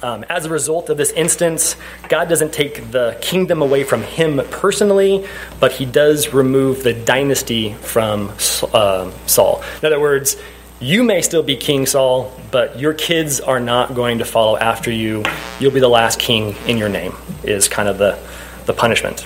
[0.04, 1.76] Um, as a result of this instance,
[2.10, 5.26] God doesn't take the kingdom away from him personally,
[5.60, 8.30] but he does remove the dynasty from
[8.74, 9.64] uh, Saul.
[9.82, 10.38] In other words,
[10.80, 14.92] you may still be King Saul, but your kids are not going to follow after
[14.92, 15.24] you.
[15.60, 18.20] You'll be the last king in your name, is kind of the,
[18.66, 19.26] the punishment.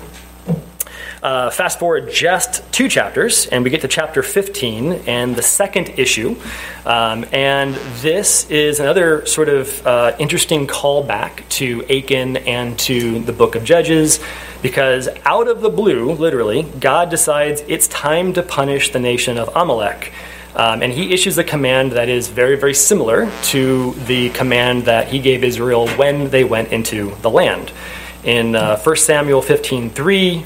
[1.21, 5.89] Uh, fast forward just two chapters, and we get to chapter 15 and the second
[5.99, 6.33] issue.
[6.85, 13.33] Um, and this is another sort of uh, interesting callback to Achan and to the
[13.33, 14.21] book of Judges,
[14.61, 19.49] because out of the blue, literally, God decides it's time to punish the nation of
[19.57, 20.13] Amalek.
[20.55, 25.09] Um, and he issues a command that is very, very similar to the command that
[25.09, 27.73] he gave Israel when they went into the land.
[28.23, 30.45] In uh, 1 Samuel 15 3,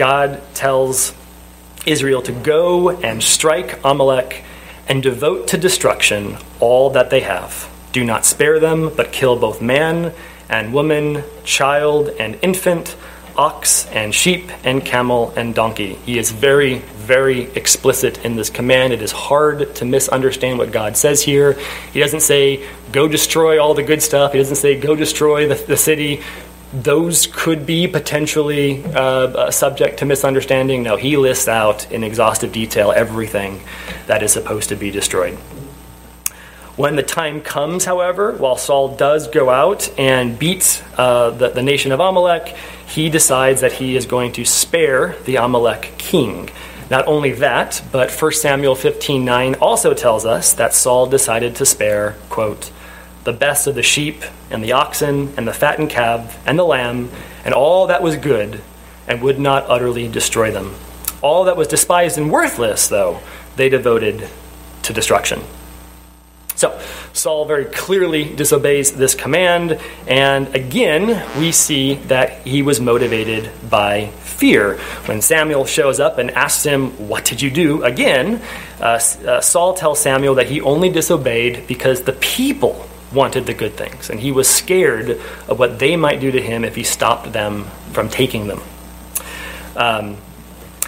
[0.00, 1.12] God tells
[1.84, 4.42] Israel to go and strike Amalek
[4.88, 7.68] and devote to destruction all that they have.
[7.92, 10.14] Do not spare them, but kill both man
[10.48, 12.96] and woman, child and infant,
[13.36, 15.96] ox and sheep and camel and donkey.
[16.06, 18.94] He is very, very explicit in this command.
[18.94, 21.58] It is hard to misunderstand what God says here.
[21.92, 24.32] He doesn't say, go destroy all the good stuff.
[24.32, 26.22] He doesn't say, go destroy the, the city
[26.72, 30.82] those could be potentially uh, subject to misunderstanding.
[30.82, 33.60] No, he lists out in exhaustive detail everything
[34.06, 35.36] that is supposed to be destroyed.
[36.76, 41.62] When the time comes, however, while Saul does go out and beat uh, the, the
[41.62, 42.56] nation of Amalek,
[42.86, 46.48] he decides that he is going to spare the Amalek king.
[46.88, 52.16] Not only that, but 1 Samuel 15:9 also tells us that Saul decided to spare,
[52.28, 52.70] quote,
[53.24, 57.10] the best of the sheep and the oxen and the fattened calf and the lamb
[57.44, 58.60] and all that was good
[59.06, 60.74] and would not utterly destroy them.
[61.22, 63.20] All that was despised and worthless, though,
[63.56, 64.28] they devoted
[64.82, 65.40] to destruction.
[66.54, 66.78] So,
[67.14, 74.08] Saul very clearly disobeys this command, and again, we see that he was motivated by
[74.08, 74.76] fear.
[75.06, 77.82] When Samuel shows up and asks him, What did you do?
[77.82, 78.42] Again,
[78.78, 83.74] uh, uh, Saul tells Samuel that he only disobeyed because the people wanted the good
[83.74, 85.10] things, and he was scared
[85.48, 88.60] of what they might do to him if he stopped them from taking them.
[89.76, 90.16] Um,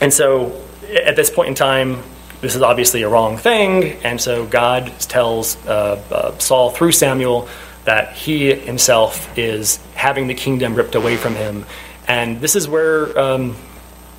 [0.00, 0.60] and so,
[1.04, 2.02] at this point in time,
[2.40, 7.48] this is obviously a wrong thing, and so God tells uh, uh, Saul through Samuel
[7.84, 11.64] that he himself is having the kingdom ripped away from him.
[12.06, 13.56] And this is where, um,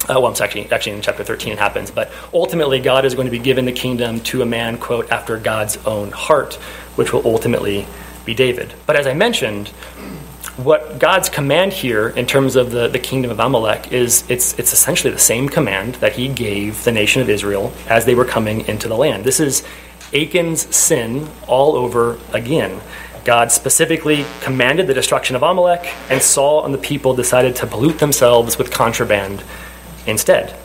[0.03, 3.25] uh, well, it's actually, actually in chapter 13 it happens, but ultimately God is going
[3.25, 6.57] to be given the kingdom to a man, quote, after God's own heart,
[6.95, 7.87] which will ultimately
[8.25, 8.73] be David.
[8.85, 9.69] But as I mentioned,
[10.57, 14.71] what God's command here in terms of the, the kingdom of Amalek is it's, it's
[14.71, 18.61] essentially the same command that he gave the nation of Israel as they were coming
[18.67, 19.23] into the land.
[19.23, 19.63] This is
[20.13, 22.81] Achan's sin all over again.
[23.25, 27.97] God specifically commanded the destruction of Amalek, and Saul and the people decided to pollute
[27.99, 29.43] themselves with contraband
[30.05, 30.55] instead.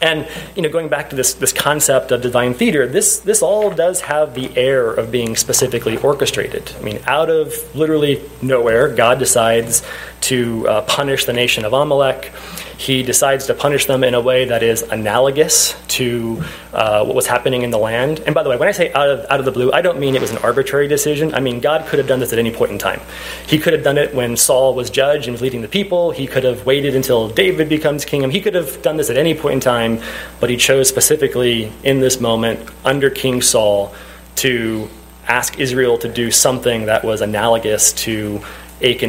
[0.00, 3.70] And you know, going back to this this concept of divine theater, this this all
[3.70, 6.72] does have the air of being specifically orchestrated.
[6.78, 9.82] I mean, out of literally nowhere, God decides
[10.22, 12.32] to uh, punish the nation of Amalek
[12.78, 17.26] he decides to punish them in a way that is analogous to uh, what was
[17.26, 18.20] happening in the land.
[18.20, 19.98] And by the way, when I say out of, out of the blue, I don't
[19.98, 21.34] mean it was an arbitrary decision.
[21.34, 23.00] I mean, God could have done this at any point in time.
[23.46, 26.10] He could have done it when Saul was judge and was leading the people.
[26.10, 28.28] He could have waited until David becomes king.
[28.30, 30.00] He could have done this at any point in time,
[30.40, 33.94] but he chose specifically in this moment under King Saul
[34.36, 34.88] to
[35.28, 38.42] ask Israel to do something that was analogous to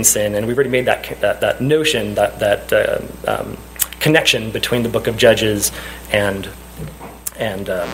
[0.03, 3.57] Sin, and we've already made that that, that notion that that uh, um,
[3.99, 5.71] connection between the book of Judges
[6.11, 6.47] and
[7.37, 7.89] and um,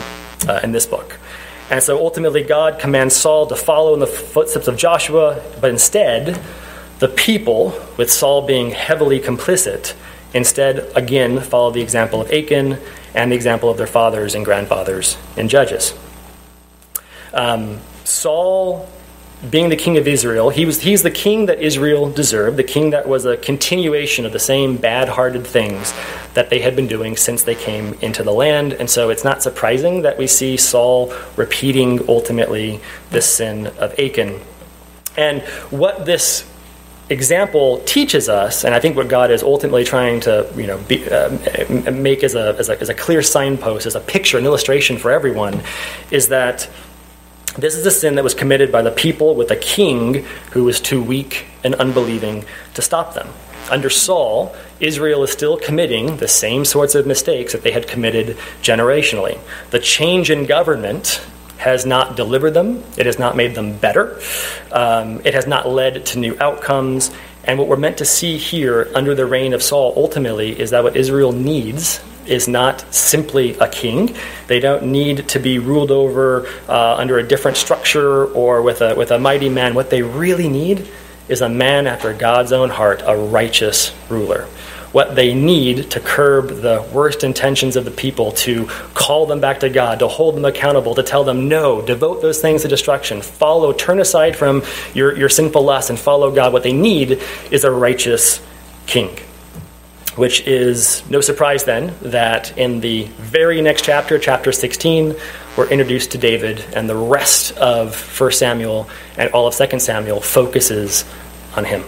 [0.47, 1.17] uh, in this book.
[1.69, 6.39] And so ultimately, God commands Saul to follow in the footsteps of Joshua, but instead,
[6.97, 9.93] the people, with Saul being heavily complicit,
[10.33, 12.77] instead again follow the example of Achan
[13.13, 15.93] and the example of their fathers and grandfathers in Judges.
[17.33, 18.89] Um, Saul
[19.47, 22.89] being the king of Israel, he was, he's the king that Israel deserved, the king
[22.89, 25.93] that was a continuation of the same bad hearted things
[26.33, 28.73] that they had been doing since they came into the land.
[28.73, 34.41] And so it's not surprising that we see Saul repeating ultimately the sin of Achan.
[35.15, 36.45] And what this
[37.09, 41.09] example teaches us, and I think what God is ultimately trying to you know, be,
[41.09, 41.29] uh,
[41.91, 45.11] make as a, as, a, as a clear signpost, as a picture, an illustration for
[45.11, 45.61] everyone,
[46.11, 46.69] is that
[47.61, 50.79] this is a sin that was committed by the people with a king who was
[50.79, 53.27] too weak and unbelieving to stop them.
[53.69, 58.37] Under Saul, Israel is still committing the same sorts of mistakes that they had committed
[58.61, 59.39] generationally.
[59.69, 61.21] The change in government
[61.57, 64.19] has not delivered them, it has not made them better,
[64.71, 67.11] um, it has not led to new outcomes.
[67.43, 70.83] And what we're meant to see here under the reign of Saul ultimately is that
[70.83, 74.15] what Israel needs is not simply a king.
[74.47, 78.95] They don't need to be ruled over uh, under a different structure or with a,
[78.95, 79.73] with a mighty man.
[79.73, 80.87] What they really need
[81.27, 84.45] is a man after God's own heart, a righteous ruler.
[84.91, 88.65] What they need to curb the worst intentions of the people, to
[88.95, 92.41] call them back to God, to hold them accountable, to tell them no, devote those
[92.41, 94.63] things to destruction, follow, turn aside from
[94.95, 96.53] your, your sinful lust and follow God.
[96.53, 98.41] What they need is a righteous
[98.87, 99.15] king
[100.15, 105.15] which is no surprise then that in the very next chapter, chapter 16,
[105.57, 110.21] we're introduced to David, and the rest of 1 Samuel and all of 2 Samuel
[110.21, 111.05] focuses
[111.55, 111.83] on him.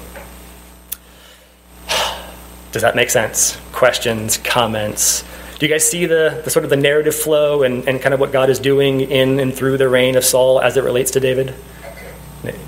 [2.71, 3.57] Does that make sense?
[3.71, 5.23] Questions, comments?
[5.60, 8.19] Do you guys see the, the sort of the narrative flow and, and kind of
[8.19, 11.19] what God is doing in and through the reign of Saul as it relates to
[11.19, 11.53] David?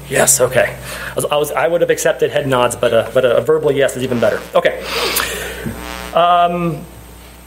[0.09, 0.77] Yes, okay.
[1.15, 4.03] I, was, I, would have accepted head nods, but a, but a verbal yes is
[4.03, 4.39] even better.
[4.53, 4.83] Okay.
[6.13, 6.83] Um,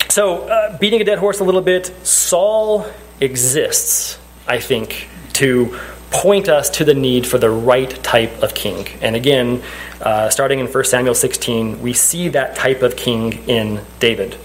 [0.09, 2.87] so, uh, beating a dead horse a little bit, Saul
[3.21, 5.79] exists, I think, to
[6.11, 8.87] point us to the need for the right type of king.
[9.03, 9.63] And again,
[10.01, 14.37] uh, starting in 1 Samuel 16, we see that type of king in David.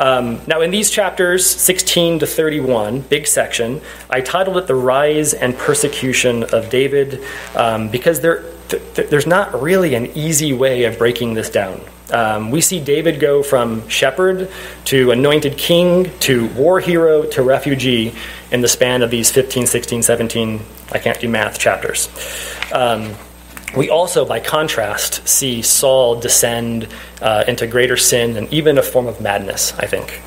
[0.00, 5.34] Um, now, in these chapters, 16 to 31, big section, I titled it The Rise
[5.34, 7.22] and Persecution of David
[7.54, 11.82] um, because there, th- there's not really an easy way of breaking this down.
[12.10, 14.50] Um, we see David go from shepherd
[14.86, 18.14] to anointed king to war hero to refugee
[18.50, 20.60] in the span of these 15, 16, 17,
[20.92, 22.08] I can't do math chapters.
[23.76, 26.88] We also, by contrast, see Saul descend
[27.22, 30.20] uh, into greater sin and even a form of madness, I think.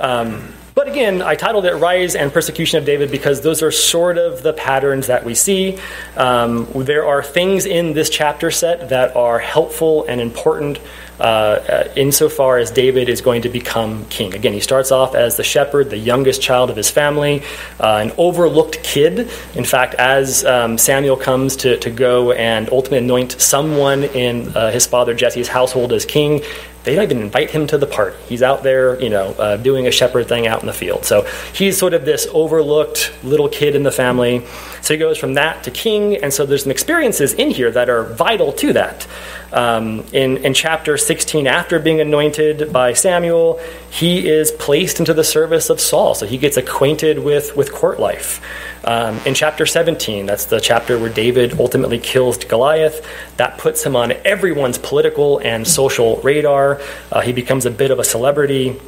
[0.00, 4.16] Um, but again, I titled it Rise and Persecution of David because those are sort
[4.16, 5.78] of the patterns that we see.
[6.16, 10.78] Um, there are things in this chapter set that are helpful and important
[11.20, 14.32] uh, insofar as David is going to become king.
[14.34, 17.42] Again, he starts off as the shepherd, the youngest child of his family,
[17.78, 19.30] uh, an overlooked kid.
[19.54, 24.70] In fact, as um, Samuel comes to, to go and ultimately anoint someone in uh,
[24.70, 26.42] his father Jesse's household as king,
[26.84, 28.16] they don't even invite him to the party.
[28.26, 31.04] He's out there, you know, uh, doing a shepherd thing out in the field.
[31.04, 34.44] So he's sort of this overlooked little kid in the family.
[34.82, 37.90] So he goes from that to king, and so there's some experiences in here that
[37.90, 39.06] are vital to that.
[39.52, 43.60] Um, in, in chapter 16, after being anointed by Samuel,
[43.90, 46.14] he is placed into the service of Saul.
[46.14, 48.40] So he gets acquainted with, with court life.
[48.84, 53.06] Um, in chapter 17, that's the chapter where David ultimately kills Goliath,
[53.36, 56.69] that puts him on everyone's political and social radar.
[57.10, 58.78] Uh, he becomes a bit of a celebrity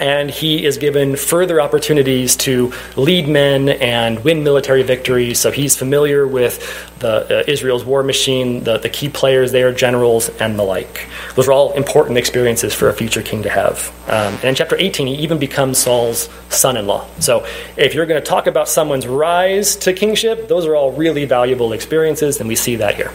[0.00, 5.38] and he is given further opportunities to lead men and win military victories.
[5.38, 10.30] So he's familiar with the uh, Israel's war machine, the, the key players there, generals,
[10.40, 11.06] and the like.
[11.34, 13.92] Those are all important experiences for a future king to have.
[14.06, 17.06] Um, and in chapter 18, he even becomes Saul's son-in-law.
[17.20, 17.46] So
[17.76, 21.72] if you're going to talk about someone's rise to kingship, those are all really valuable
[21.74, 23.12] experiences, and we see that here.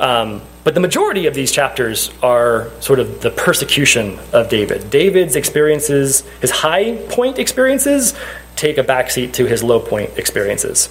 [0.00, 4.90] Um, but the majority of these chapters are sort of the persecution of David.
[4.90, 8.14] David's experiences, his high point experiences,
[8.56, 10.88] take a backseat to his low point experiences.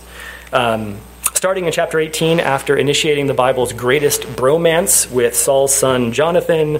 [0.51, 0.99] Um,
[1.33, 6.79] starting in chapter 18, after initiating the Bible's greatest bromance with Saul's son Jonathan,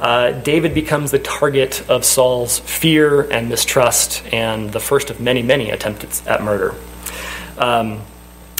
[0.00, 5.42] uh, David becomes the target of Saul's fear and mistrust and the first of many,
[5.42, 6.74] many attempts at murder.
[7.56, 8.02] Um,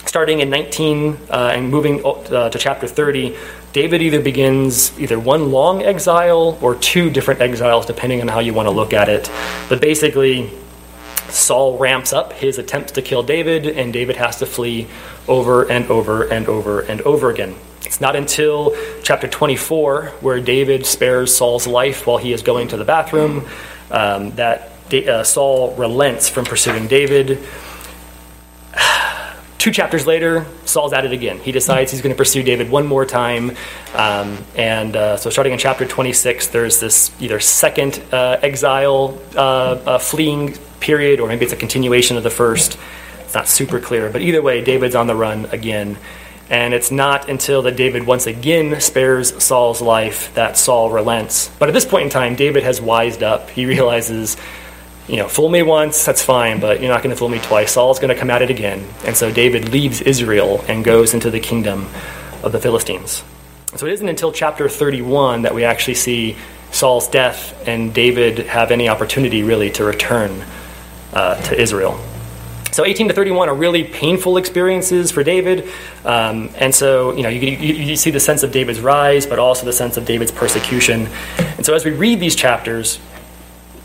[0.07, 3.37] starting in 19 uh, and moving uh, to chapter 30,
[3.73, 8.53] David either begins either one long exile or two different exiles, depending on how you
[8.53, 9.31] want to look at it.
[9.69, 10.51] But basically,
[11.29, 14.87] Saul ramps up his attempts to kill David, and David has to flee
[15.27, 17.55] over and over and over and over again.
[17.85, 22.77] It's not until chapter 24, where David spares Saul's life while he is going to
[22.77, 23.47] the bathroom,
[23.91, 27.39] um, that uh, Saul relents from pursuing David.
[29.63, 31.39] Two chapters later, Saul's at it again.
[31.39, 33.53] He decides he's going to pursue David one more time.
[33.95, 39.39] Um, and uh, so, starting in chapter 26, there's this either second uh, exile uh,
[39.39, 42.77] uh, fleeing period, or maybe it's a continuation of the first.
[43.21, 44.11] It's not super clear.
[44.11, 45.97] But either way, David's on the run again.
[46.51, 51.53] And it's not until that David once again spares Saul's life that Saul relents.
[51.61, 53.49] But at this point in time, David has wised up.
[53.51, 54.37] He realizes
[55.09, 57.73] you know, fool me once, that's fine, but you're not going to fool me twice.
[57.73, 58.87] Saul's going to come at it again.
[59.05, 61.89] And so David leaves Israel and goes into the kingdom
[62.43, 63.25] of the Philistines.
[63.75, 66.37] So it isn't until chapter 31 that we actually see
[66.71, 70.45] Saul's death and David have any opportunity really to return
[71.13, 71.99] uh, to Israel.
[72.71, 75.69] So 18 to 31 are really painful experiences for David.
[76.07, 79.39] Um, and so, you know, you, you, you, see the sense of David's rise, but
[79.39, 81.07] also the sense of David's persecution.
[81.37, 82.99] And so as we read these chapters,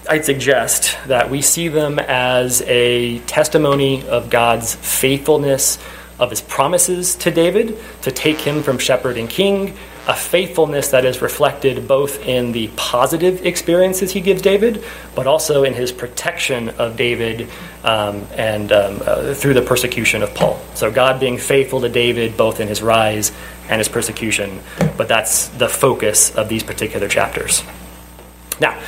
[0.09, 5.79] I'd suggest that we see them as a testimony of God's faithfulness
[6.17, 9.75] of his promises to David to take him from shepherd and king,
[10.07, 14.83] a faithfulness that is reflected both in the positive experiences he gives David,
[15.13, 17.49] but also in his protection of David
[17.83, 20.59] um, and um, uh, through the persecution of Paul.
[20.73, 23.33] So, God being faithful to David both in his rise
[23.67, 24.61] and his persecution,
[24.95, 27.61] but that's the focus of these particular chapters.
[28.61, 28.79] Now,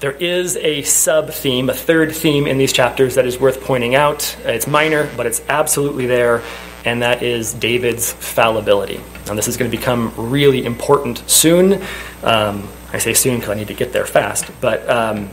[0.00, 3.94] there is a sub theme, a third theme in these chapters that is worth pointing
[3.96, 4.36] out.
[4.44, 6.42] It's minor, but it's absolutely there,
[6.84, 9.00] and that is David's fallibility.
[9.26, 11.82] Now, this is going to become really important soon.
[12.22, 15.30] Um, I say soon because I need to get there fast, but um,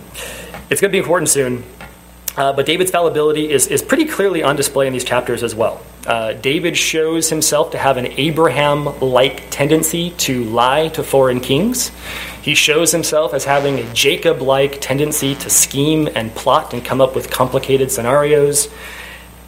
[0.72, 1.64] it's going to be important soon.
[2.36, 5.82] Uh, but David's fallibility is, is pretty clearly on display in these chapters as well.
[6.06, 11.92] Uh, David shows himself to have an Abraham like tendency to lie to foreign kings.
[12.42, 17.02] He shows himself as having a Jacob like tendency to scheme and plot and come
[17.02, 18.70] up with complicated scenarios.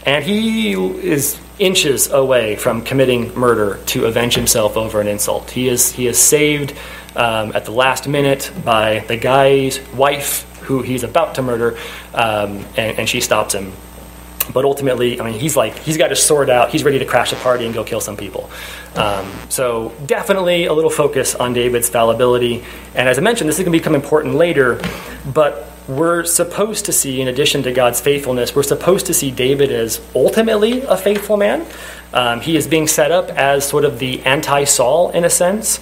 [0.05, 5.51] And he is inches away from committing murder to avenge himself over an insult.
[5.51, 6.74] He is, he is saved
[7.16, 11.78] um, at the last minute by the guy's wife who he's about to murder,
[12.14, 13.72] um, and, and she stops him.
[14.54, 17.34] But ultimately, I mean, he's like, he's got his sword out, he's ready to crash
[17.34, 18.50] a party and go kill some people.
[18.95, 22.64] Um, so, definitely a little focus on David's fallibility.
[22.95, 24.82] And as I mentioned, this is going to become important later,
[25.34, 29.72] but we're supposed to see, in addition to God's faithfulness, we're supposed to see David
[29.72, 31.66] as ultimately a faithful man.
[32.14, 35.80] Um, he is being set up as sort of the anti Saul in a sense,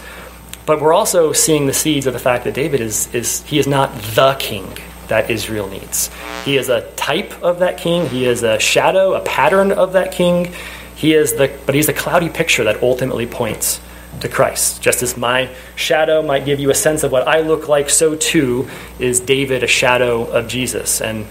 [0.65, 3.67] but we're also seeing the seeds of the fact that David is, is he is
[3.67, 4.67] not the king
[5.07, 6.09] that Israel needs.
[6.43, 10.11] He is a type of that king, he is a shadow, a pattern of that
[10.11, 10.53] king.
[10.95, 13.81] He is the, but he's the cloudy picture that ultimately points
[14.21, 14.81] to Christ.
[14.81, 18.15] Just as my shadow might give you a sense of what I look like, so
[18.15, 21.01] too is David a shadow of Jesus.
[21.01, 21.25] And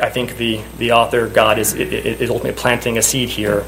[0.00, 3.64] I think the, the author, God, is, is ultimately planting a seed here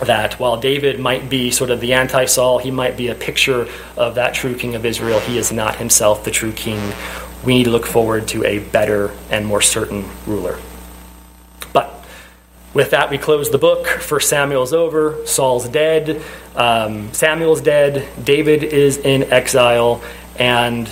[0.00, 3.68] that while David might be sort of the anti Saul, he might be a picture
[3.96, 6.80] of that true king of Israel, he is not himself the true king.
[7.44, 10.58] We need to look forward to a better and more certain ruler.
[11.72, 12.04] But
[12.74, 13.86] with that, we close the book.
[13.86, 16.22] First Samuel's over, Saul's dead,
[16.54, 20.02] um, Samuel's dead, David is in exile,
[20.38, 20.88] and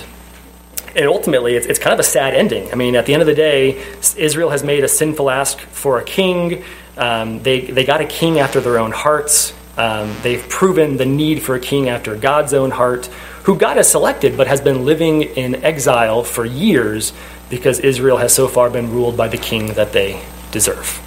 [0.95, 2.71] and ultimately, it's, it's kind of a sad ending.
[2.71, 3.81] I mean, at the end of the day,
[4.17, 6.63] Israel has made a sinful ask for a king.
[6.97, 9.53] Um, they, they got a king after their own hearts.
[9.77, 13.09] Um, they've proven the need for a king after God's own heart,
[13.43, 17.13] who God has selected but has been living in exile for years
[17.49, 20.99] because Israel has so far been ruled by the king that they deserve.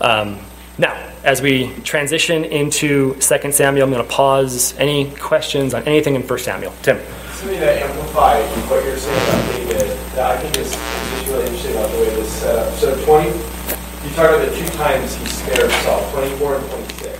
[0.00, 0.38] Um,
[0.78, 0.94] now,
[1.24, 4.74] as we transition into 2 Samuel, I'm going to pause.
[4.78, 6.72] Any questions on anything in 1 Samuel?
[6.82, 6.98] Tim.
[7.32, 11.72] Something to amplify what you're saying about David that I think is, just really interesting
[11.72, 12.74] about the way this is set up.
[12.74, 17.18] So 20, you talk about the two times he spared Saul, 24 and 26.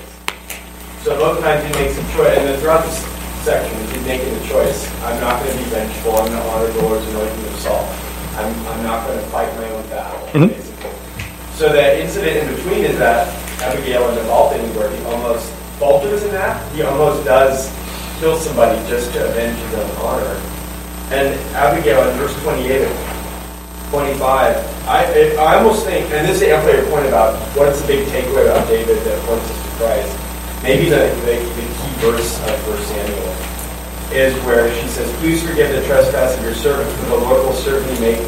[1.03, 3.08] So both times he makes a choice, and then throughout this
[3.49, 4.85] section, he's making the choice.
[5.09, 6.13] I'm not going to be vengeful.
[6.21, 7.81] I'm going to honor the Lord's anointing of Saul.
[8.37, 10.53] I'm, I'm not going to fight my own battle, mm-hmm.
[10.53, 10.93] basically.
[11.57, 13.33] So the incident in between is that
[13.65, 16.61] Abigail and Nabal thing where he almost falters in that.
[16.75, 17.73] He almost does
[18.21, 20.37] kill somebody just to avenge his own honor.
[21.09, 22.85] And Abigail in verse 28
[23.89, 24.21] 25,
[24.85, 28.07] I, I almost think, and this is the amplify your point about what's the big
[28.09, 30.28] takeaway about David that points us to Christ.
[30.63, 33.59] Maybe the, the, the key verse of 1 Samuel
[34.13, 37.53] is where she says, Please forgive the trespass of your servant, for the Lord will
[37.53, 38.19] certainly make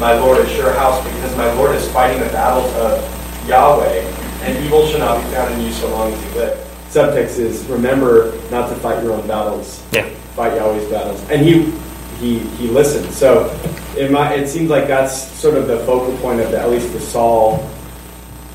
[0.00, 4.00] my Lord a sure house, because my Lord is fighting the battles of Yahweh,
[4.42, 6.58] and evil shall not be found in you so long as you live.
[6.88, 9.84] Subtext is remember not to fight your own battles.
[9.92, 10.08] Yeah.
[10.34, 11.20] Fight Yahweh's battles.
[11.30, 11.70] And he
[12.18, 13.12] he he listened.
[13.12, 13.50] So
[13.96, 16.92] it might, it seems like that's sort of the focal point of the, at least
[16.92, 17.58] the Saul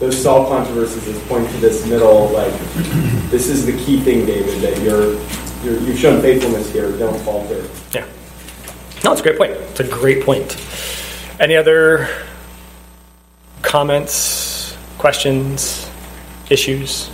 [0.02, 2.52] those Saul controversies is point to this middle, like
[3.30, 5.14] this is the key thing, David, that you're,
[5.64, 6.92] you're you've shown faithfulness here.
[6.98, 7.70] Don't falter.
[7.92, 8.08] Yeah.
[9.04, 9.52] No, it's a great point.
[9.52, 10.58] It's a great point.
[11.40, 12.10] Any other
[13.62, 15.88] comments, questions,
[16.50, 17.12] issues?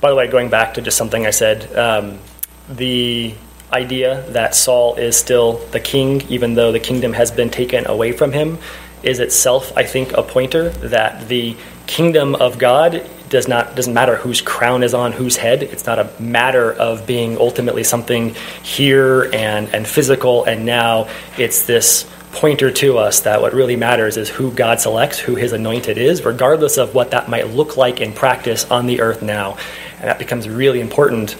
[0.00, 2.20] By the way, going back to just something I said, um,
[2.68, 3.34] the
[3.72, 8.12] idea that Saul is still the king, even though the kingdom has been taken away
[8.12, 8.58] from him,
[9.02, 14.16] is itself, I think, a pointer that the kingdom of God does not doesn't matter
[14.16, 15.62] whose crown is on whose head.
[15.62, 21.62] It's not a matter of being ultimately something here and and physical, and now it's
[21.62, 25.98] this pointer to us that what really matters is who God selects, who His anointed
[25.98, 29.56] is, regardless of what that might look like in practice on the earth now,
[29.98, 31.36] and that becomes really important.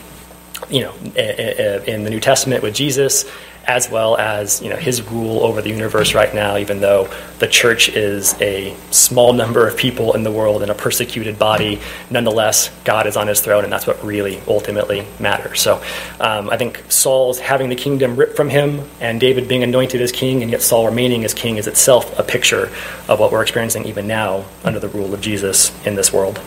[0.70, 3.24] You know, in the New Testament with Jesus,
[3.68, 7.08] as well as you know his rule over the universe right now, even though
[7.38, 11.78] the church is a small number of people in the world and a persecuted body,
[12.10, 15.60] nonetheless, God is on his throne, and that's what really ultimately matters.
[15.60, 15.82] So
[16.18, 20.10] um, I think Saul's having the kingdom ripped from him and David being anointed as
[20.10, 22.72] king, and yet Saul remaining as king is itself a picture
[23.06, 26.40] of what we're experiencing even now under the rule of Jesus in this world.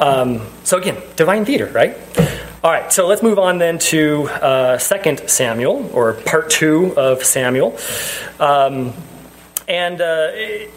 [0.00, 1.96] Um, so again, divine theater, right?
[2.64, 7.22] All right, so let's move on then to uh, Second Samuel, or part two of
[7.22, 7.78] Samuel.
[8.40, 8.92] Um,
[9.68, 10.30] and uh,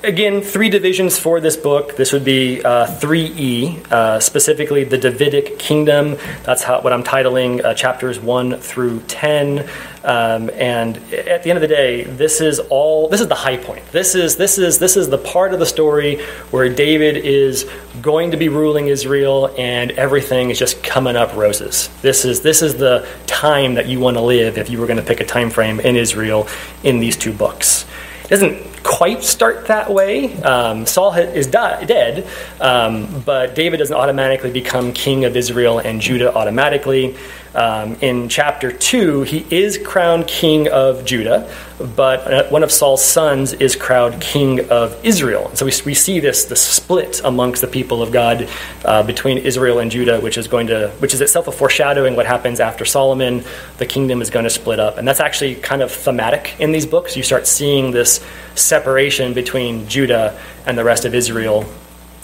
[0.04, 1.96] again, three divisions for this book.
[1.96, 6.18] This would be uh, 3E, uh, specifically the Davidic kingdom.
[6.44, 9.70] That's how, what I'm titling uh, chapters 1 through 10.
[10.04, 13.08] Um, and at the end of the day, this is all.
[13.08, 13.86] This is the high point.
[13.92, 17.70] This is this is this is the part of the story where David is
[18.02, 21.90] going to be ruling Israel, and everything is just coming up roses.
[22.02, 25.00] This is this is the time that you want to live if you were going
[25.00, 26.48] to pick a time frame in Israel
[26.84, 27.86] in these two books.
[28.24, 30.34] It doesn't quite start that way.
[30.42, 32.28] Um, Saul is di- dead,
[32.60, 37.16] um, but David doesn't automatically become king of Israel and Judah automatically.
[37.54, 41.54] Um, in chapter 2, he is crowned king of Judah,
[41.96, 45.52] but uh, one of Saul's sons is crowned king of Israel.
[45.56, 48.48] So we, we see this, this split amongst the people of God
[48.86, 52.26] uh, between Israel and Judah, which is going to, which is itself a foreshadowing what
[52.26, 53.44] happens after Solomon.
[53.80, 54.98] The kingdom is going to split up.
[54.98, 57.18] And that's actually kind of thematic in these books.
[57.18, 58.26] You start seeing this
[58.56, 61.66] separation between Judah and the rest of Israel,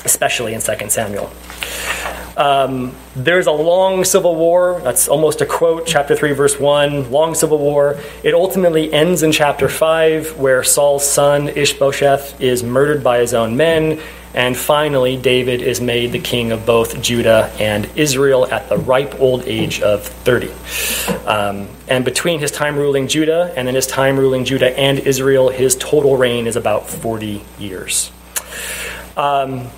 [0.05, 1.31] especially in 2 Samuel.
[2.37, 4.79] Um, there's a long civil war.
[4.83, 7.11] That's almost a quote, chapter 3, verse 1.
[7.11, 7.99] Long civil war.
[8.23, 13.57] It ultimately ends in chapter 5, where Saul's son, Ishbosheth, is murdered by his own
[13.57, 13.99] men.
[14.35, 19.19] And finally, David is made the king of both Judah and Israel at the ripe
[19.19, 20.51] old age of 30.
[21.25, 25.49] Um, and between his time ruling Judah and then his time ruling Judah and Israel,
[25.49, 28.11] his total reign is about 40 years.
[29.15, 29.69] Um,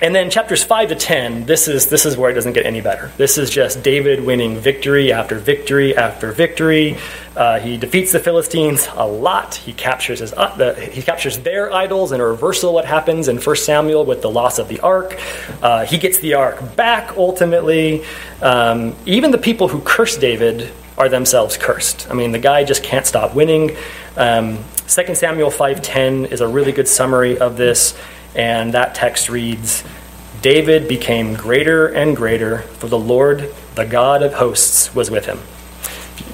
[0.00, 2.80] and then chapters 5 to 10, this is, this is where it doesn't get any
[2.80, 3.10] better.
[3.16, 6.96] This is just David winning victory after victory after victory.
[7.36, 9.56] Uh, he defeats the Philistines a lot.
[9.56, 13.38] He captures, his, uh, the, he captures their idols in a reversal what happens in
[13.38, 15.18] 1 Samuel with the loss of the ark.
[15.62, 18.04] Uh, he gets the ark back ultimately.
[18.40, 22.08] Um, even the people who curse David are themselves cursed.
[22.10, 23.76] I mean, the guy just can't stop winning.
[24.16, 27.96] Um, 2 Samuel 5.10 is a really good summary of this.
[28.34, 29.84] And that text reads
[30.40, 35.40] David became greater and greater, for the Lord, the God of hosts, was with him.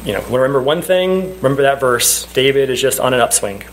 [0.05, 2.31] You know, remember one thing, remember that verse.
[2.33, 3.65] David is just on an upswing.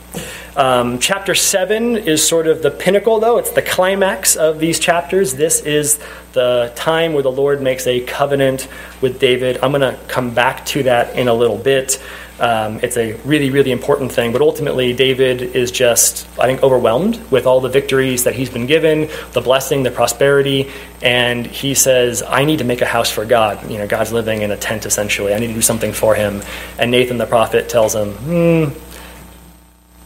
[0.55, 3.37] Um, chapter 7 is sort of the pinnacle, though.
[3.37, 5.33] It's the climax of these chapters.
[5.35, 5.99] This is
[6.33, 8.67] the time where the Lord makes a covenant
[8.99, 9.59] with David.
[9.63, 12.01] I'm going to come back to that in a little bit.
[12.41, 14.31] Um, it's a really, really important thing.
[14.31, 18.65] But ultimately, David is just, I think, overwhelmed with all the victories that he's been
[18.65, 20.71] given, the blessing, the prosperity,
[21.03, 24.41] and he says, "I need to make a house for God." You know, God's living
[24.41, 25.35] in a tent essentially.
[25.35, 26.41] I need to do something for Him.
[26.79, 28.63] And Nathan the prophet tells him, hmm,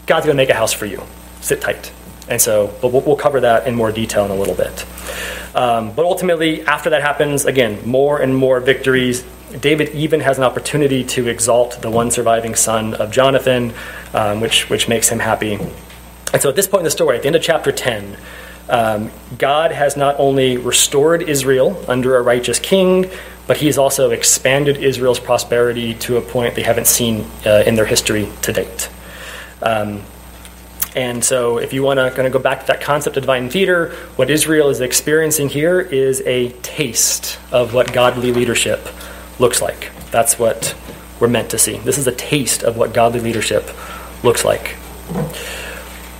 [0.04, 1.02] "God's going to make a house for you.
[1.40, 1.90] Sit tight."
[2.28, 4.84] And so, but we'll, we'll cover that in more detail in a little bit.
[5.54, 9.24] Um, but ultimately, after that happens, again, more and more victories.
[9.60, 13.72] David even has an opportunity to exalt the one surviving son of Jonathan,
[14.12, 15.54] um, which, which makes him happy.
[16.32, 18.16] And so at this point in the story, at the end of chapter 10,
[18.68, 23.08] um, God has not only restored Israel under a righteous king,
[23.46, 27.86] but he's also expanded Israel's prosperity to a point they haven't seen uh, in their
[27.86, 28.90] history to date.
[29.62, 30.02] Um,
[30.96, 33.50] and so, if you want to kind of go back to that concept of divine
[33.50, 38.88] theater, what Israel is experiencing here is a taste of what godly leadership
[39.38, 39.90] looks like.
[40.10, 40.74] That's what
[41.20, 41.78] we're meant to see.
[41.78, 43.70] This is a taste of what godly leadership
[44.22, 44.70] looks like.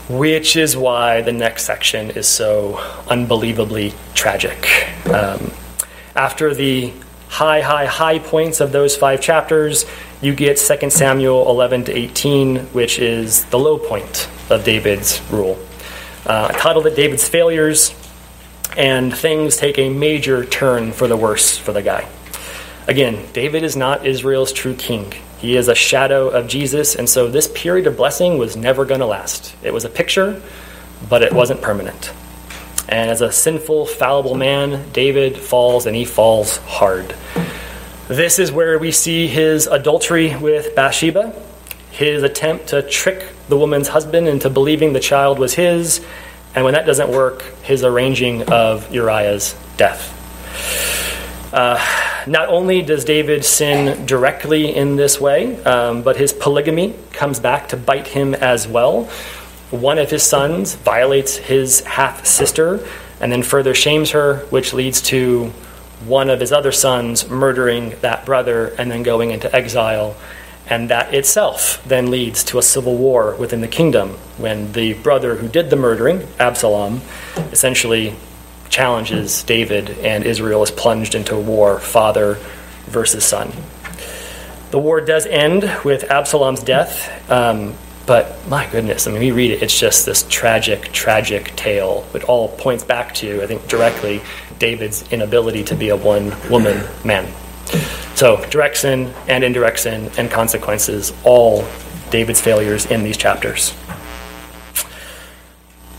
[0.08, 4.88] Which is why the next section is so unbelievably tragic.
[5.06, 5.50] Um,
[6.14, 6.92] after the
[7.28, 9.84] high, high, high points of those five chapters,
[10.22, 15.58] you get 2 Samuel 11 to 18, which is the low point of David's rule.
[16.24, 17.94] Uh, I titled it David's Failures,
[18.76, 22.08] and things take a major turn for the worse for the guy.
[22.88, 25.12] Again, David is not Israel's true king.
[25.38, 29.00] He is a shadow of Jesus, and so this period of blessing was never going
[29.00, 29.54] to last.
[29.62, 30.40] It was a picture,
[31.08, 32.12] but it wasn't permanent.
[32.88, 37.14] And as a sinful, fallible man, David falls, and he falls hard.
[38.06, 41.34] This is where we see his adultery with Bathsheba,
[41.90, 46.04] his attempt to trick the woman's husband into believing the child was his,
[46.54, 50.12] and when that doesn't work, his arranging of Uriah's death.
[51.56, 51.80] Uh,
[52.26, 57.70] not only does David sin directly in this way, um, but his polygamy comes back
[57.70, 59.04] to bite him as well.
[59.70, 62.86] One of his sons violates his half sister
[63.22, 65.46] and then further shames her, which leads to
[66.04, 70.14] one of his other sons murdering that brother and then going into exile.
[70.68, 75.36] And that itself then leads to a civil war within the kingdom when the brother
[75.36, 77.00] who did the murdering, Absalom,
[77.50, 78.14] essentially
[78.68, 82.38] challenges David, and Israel is plunged into war, father
[82.86, 83.52] versus son.
[84.70, 87.74] The war does end with Absalom's death, um,
[88.06, 92.06] but my goodness, I mean, we read it, it's just this tragic, tragic tale.
[92.14, 94.22] It all points back to, I think, directly
[94.58, 97.32] David's inability to be a one woman man.
[98.14, 101.64] So, direct sin and indirect sin and consequences, all
[102.10, 103.74] David's failures in these chapters.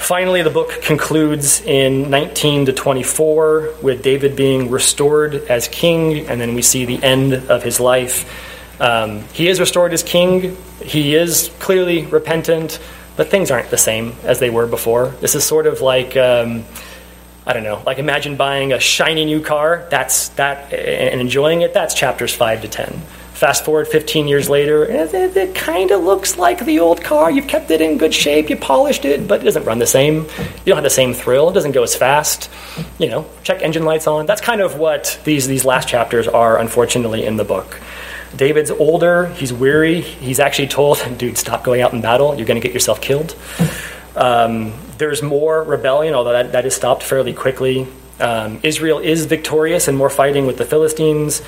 [0.07, 6.39] Finally, the book concludes in 19 to 24 with David being restored as king, and
[6.39, 8.23] then we see the end of his life.
[8.81, 10.55] Um, he is restored as king.
[10.81, 12.79] He is clearly repentant,
[13.17, 15.09] but things aren't the same as they were before.
[15.19, 16.63] This is sort of like um,
[17.45, 19.87] I don't know, like imagine buying a shiny new car.
[19.89, 21.73] That's that and enjoying it.
[21.73, 23.01] That's chapters five to ten.
[23.37, 27.29] Fast forward 15 years later, it, it, it kind of looks like the old car.
[27.29, 30.23] You've kept it in good shape, you polished it, but it doesn't run the same.
[30.23, 31.47] You don't have the same thrill.
[31.51, 32.49] It doesn't go as fast.
[32.97, 34.25] You know, check engine lights on.
[34.25, 37.79] That's kind of what these these last chapters are, unfortunately, in the book.
[38.35, 39.27] David's older.
[39.27, 40.01] He's weary.
[40.01, 42.35] He's actually told, "Dude, stop going out in battle.
[42.35, 43.35] You're going to get yourself killed."
[44.15, 47.87] Um, there's more rebellion, although that, that is stopped fairly quickly.
[48.19, 51.43] Um, Israel is victorious and more fighting with the Philistines.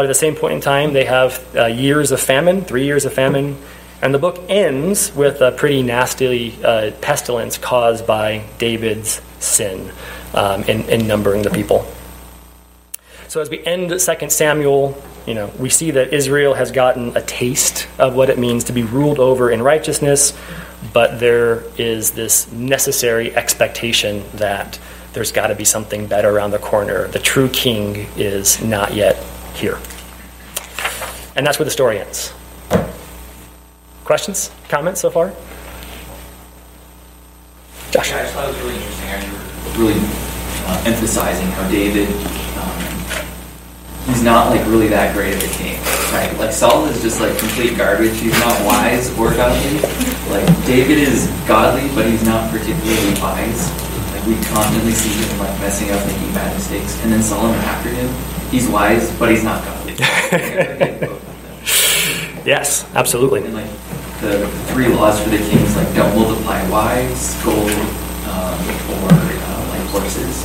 [0.00, 3.04] But at the same point in time, they have uh, years of famine, three years
[3.04, 3.58] of famine,
[4.00, 9.92] and the book ends with a pretty nasty uh, pestilence caused by David's sin
[10.32, 11.86] um, in, in numbering the people.
[13.28, 14.96] So as we end 2 Samuel,
[15.26, 18.72] you know, we see that Israel has gotten a taste of what it means to
[18.72, 20.32] be ruled over in righteousness,
[20.94, 24.78] but there is this necessary expectation that
[25.12, 27.06] there's got to be something better around the corner.
[27.08, 29.22] The true king is not yet
[29.60, 29.78] here.
[31.36, 32.32] And that's where the story ends.
[34.04, 34.50] Questions?
[34.68, 35.32] Comments so far?
[37.90, 38.10] Josh.
[38.10, 40.00] Yeah, I just thought it was really interesting how you were really
[40.66, 42.08] uh, emphasizing how David,
[42.58, 42.78] um,
[44.06, 45.78] he's not like really that great of a king,
[46.12, 46.34] right?
[46.38, 48.18] Like Saul is just like complete garbage.
[48.18, 49.80] He's not wise or godly.
[50.30, 53.89] Like David is godly, but he's not particularly wise.
[54.26, 58.08] We constantly see him like messing up, making bad mistakes, and then Solomon after him,
[58.50, 59.94] he's wise, but he's not godly.
[62.44, 63.44] yes, absolutely.
[63.44, 63.70] And like
[64.20, 67.70] the three laws for the kings, like don't multiply wives, gold,
[68.28, 68.60] um,
[69.00, 70.44] or uh, like horses.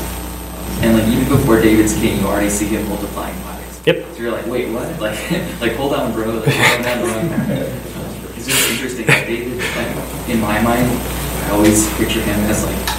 [0.82, 3.82] And like even before David's king, you already see him multiplying wives.
[3.86, 4.06] Yep.
[4.14, 4.88] So you're like, wait, what?
[5.02, 5.20] Like,
[5.60, 6.40] like hold on, bro.
[6.40, 8.38] Like, hold wrong path.
[8.38, 9.06] It's just interesting.
[9.08, 10.88] Like David, like, in my mind,
[11.46, 12.95] I always picture him as like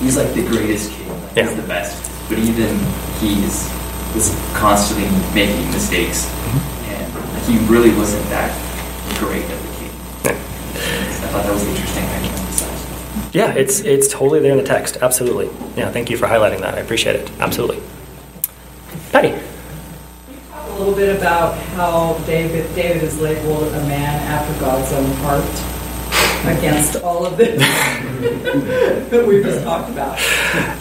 [0.00, 1.08] he's like the greatest king.
[1.08, 1.48] Like, Yeah.
[1.48, 2.28] He's the best.
[2.28, 2.78] But even
[3.20, 3.68] he's
[4.14, 6.90] was constantly making mistakes, mm-hmm.
[6.90, 8.50] and like, he really wasn't that
[9.18, 9.90] great of a king.
[10.24, 12.04] I thought that was interesting.
[12.04, 12.28] I.
[13.32, 14.96] Yeah, it's it's totally there in the text.
[15.02, 15.46] Absolutely.
[15.76, 16.74] Yeah, thank you for highlighting that.
[16.74, 17.30] I appreciate it.
[17.38, 17.80] Absolutely.
[19.12, 19.30] Patty.
[20.50, 25.10] Talk a little bit about how David David is labeled a man after God's own
[25.16, 25.44] heart
[26.46, 27.58] against all of this
[29.10, 30.18] that we've just talked about.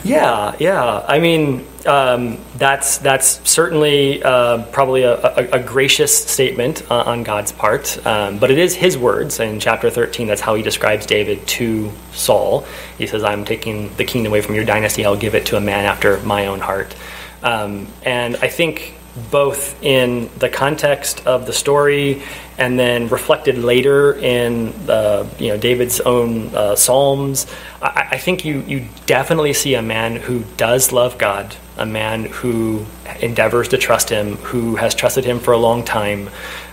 [0.04, 1.06] Yeah, yeah.
[1.08, 7.24] I mean, um, that's that's certainly uh, probably a, a, a gracious statement uh, on
[7.24, 10.28] God's part, um, but it is His words in chapter thirteen.
[10.28, 12.66] That's how He describes David to Saul.
[12.98, 15.06] He says, "I'm taking the kingdom away from your dynasty.
[15.06, 16.96] I'll give it to a man after my own heart."
[17.44, 18.97] Um, and I think
[19.32, 22.22] both in the context of the story
[22.58, 27.46] and then reflected later in uh, you know David's own uh, psalms.
[27.82, 32.26] I, I think you you definitely see a man who does love God, a man
[32.26, 32.86] who
[33.20, 36.30] endeavors to trust Him, who has trusted Him for a long time,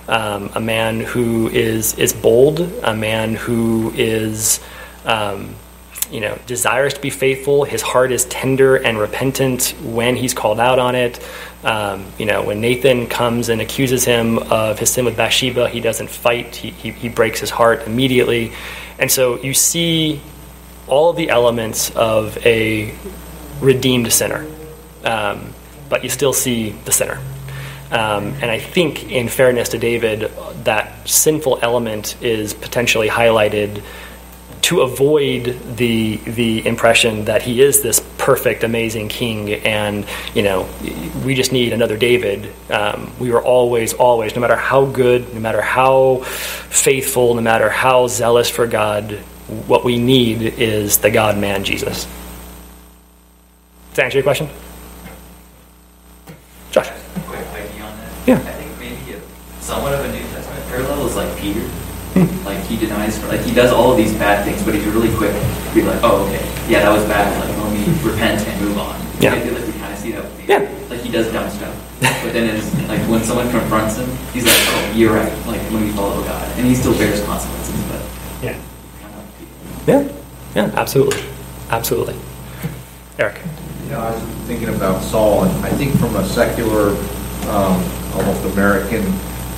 [0.08, 4.60] um, a man who is is bold, a man who is.
[5.04, 5.54] Um,
[6.14, 7.64] you know, desires to be faithful.
[7.64, 11.18] His heart is tender and repentant when he's called out on it.
[11.64, 15.80] Um, you know, when Nathan comes and accuses him of his sin with Bathsheba, he
[15.80, 16.54] doesn't fight.
[16.54, 18.52] He, he, he breaks his heart immediately.
[19.00, 20.20] And so you see
[20.86, 22.94] all of the elements of a
[23.60, 24.46] redeemed sinner,
[25.02, 25.52] um,
[25.88, 27.20] but you still see the sinner.
[27.90, 30.30] Um, and I think, in fairness to David,
[30.62, 33.82] that sinful element is potentially highlighted
[34.64, 40.66] to avoid the the impression that he is this perfect, amazing king, and you know
[41.22, 42.50] we just need another David.
[42.70, 47.68] Um, we were always, always, no matter how good, no matter how faithful, no matter
[47.68, 49.12] how zealous for God,
[49.66, 52.06] what we need is the God Man Jesus.
[53.90, 54.48] Does that answer your question,
[56.70, 56.88] Josh?
[57.26, 58.12] Quick idea on that.
[58.26, 58.36] Yeah.
[58.36, 59.20] I think maybe a,
[59.60, 61.68] somewhat of a New Testament parallel is like Peter.
[62.44, 65.30] like he denies, like he does all of these bad things, but he's really quick
[65.30, 67.30] to be like, oh, okay, yeah, that was bad.
[67.38, 69.00] Like let me repent and move on.
[69.20, 69.34] Yeah.
[69.34, 70.58] I feel like we kind of see that with Yeah.
[70.90, 74.56] Like he does dumb stuff, but then it's like when someone confronts him, he's like,
[74.58, 75.30] oh, you're right.
[75.46, 78.02] Like when we follow God, and he still bears consequences, but
[78.42, 78.58] Yeah.
[79.00, 79.86] kind of.
[79.86, 80.12] Yeah.
[80.56, 80.72] Yeah.
[80.74, 81.22] Absolutely.
[81.70, 82.16] Absolutely.
[83.20, 83.38] Eric.
[83.84, 86.88] You know, I was thinking about Saul, and I think from a secular,
[87.54, 87.78] um,
[88.18, 89.04] almost American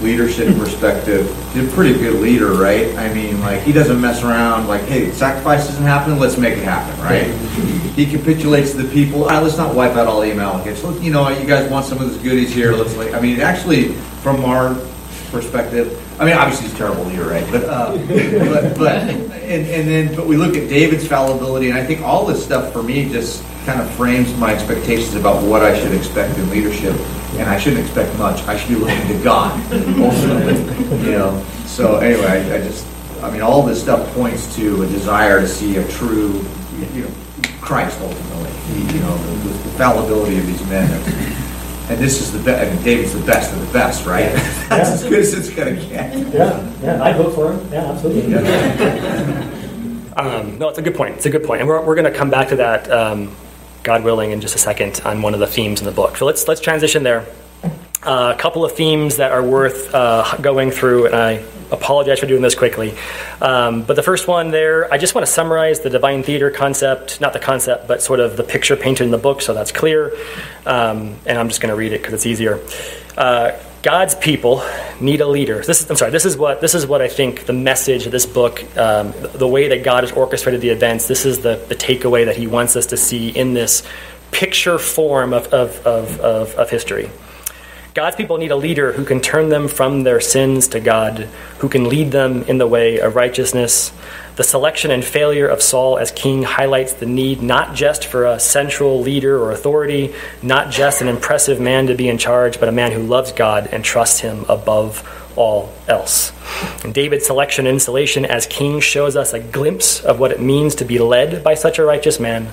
[0.00, 2.94] leadership perspective, he's a pretty good leader, right?
[2.96, 6.64] I mean, like, he doesn't mess around, like, hey, sacrifice isn't happening, let's make it
[6.64, 7.26] happen, right?
[7.94, 10.82] He capitulates to the people, ah, let's not wipe out all the Amalekites.
[10.84, 13.40] Look, you know, you guys want some of these goodies here, let's, like, I mean,
[13.40, 14.76] actually, from our
[15.30, 17.46] perspective, I mean, obviously he's a terrible leader, right?
[17.50, 21.84] But, uh, but, but and, and then, but we look at David's fallibility, and I
[21.84, 25.78] think all this stuff for me just kind of frames my expectations about what I
[25.78, 26.94] should expect in leadership,
[27.38, 28.42] and I shouldn't expect much.
[28.46, 29.60] I should be looking to God
[29.98, 30.56] ultimately,
[31.04, 31.44] you know.
[31.66, 32.86] So anyway, I, I just,
[33.22, 36.44] I mean, all this stuff points to a desire to see a true,
[36.92, 37.10] you know,
[37.60, 38.50] Christ ultimately.
[38.94, 40.90] You know, the, the fallibility of these men.
[41.88, 42.66] And this is the best.
[42.66, 44.32] I mean, David's the best of the best, right?
[44.68, 46.16] That's as good as it's gonna get.
[46.32, 47.72] Yeah, yeah, I vote for him.
[47.72, 49.52] Yeah, absolutely.
[50.16, 51.16] Um, no, it's a good point.
[51.16, 53.36] It's a good point, and we're, we're going to come back to that, um,
[53.86, 56.16] God willing, in just a second on one of the themes in the book.
[56.16, 57.24] So let's let's transition there.
[58.02, 62.26] Uh, a couple of themes that are worth uh, going through, and I apologize for
[62.26, 62.94] doing this quickly.
[63.40, 67.20] Um, but the first one there, I just want to summarize the divine theater concept,
[67.20, 70.12] not the concept, but sort of the picture painted in the book, so that's clear.
[70.66, 72.60] Um, and I'm just going to read it because it's easier.
[73.16, 73.52] Uh,
[73.86, 74.64] God's people
[75.00, 75.62] need a leader.
[75.62, 76.10] This is, I'm sorry.
[76.10, 79.46] This is what this is what I think the message of this book, um, the
[79.46, 81.06] way that God has orchestrated the events.
[81.06, 83.84] This is the, the takeaway that He wants us to see in this
[84.32, 87.12] picture form of, of, of, of, of history.
[87.94, 91.28] God's people need a leader who can turn them from their sins to God,
[91.58, 93.92] who can lead them in the way of righteousness.
[94.36, 98.38] The selection and failure of Saul as king highlights the need not just for a
[98.38, 102.72] central leader or authority, not just an impressive man to be in charge, but a
[102.72, 105.02] man who loves God and trusts him above
[105.36, 106.32] all else.
[106.84, 110.74] And David's selection and installation as king shows us a glimpse of what it means
[110.76, 112.48] to be led by such a righteous man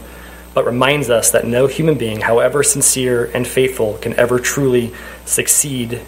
[0.53, 4.93] but reminds us that no human being, however sincere and faithful, can ever truly
[5.25, 5.99] succeed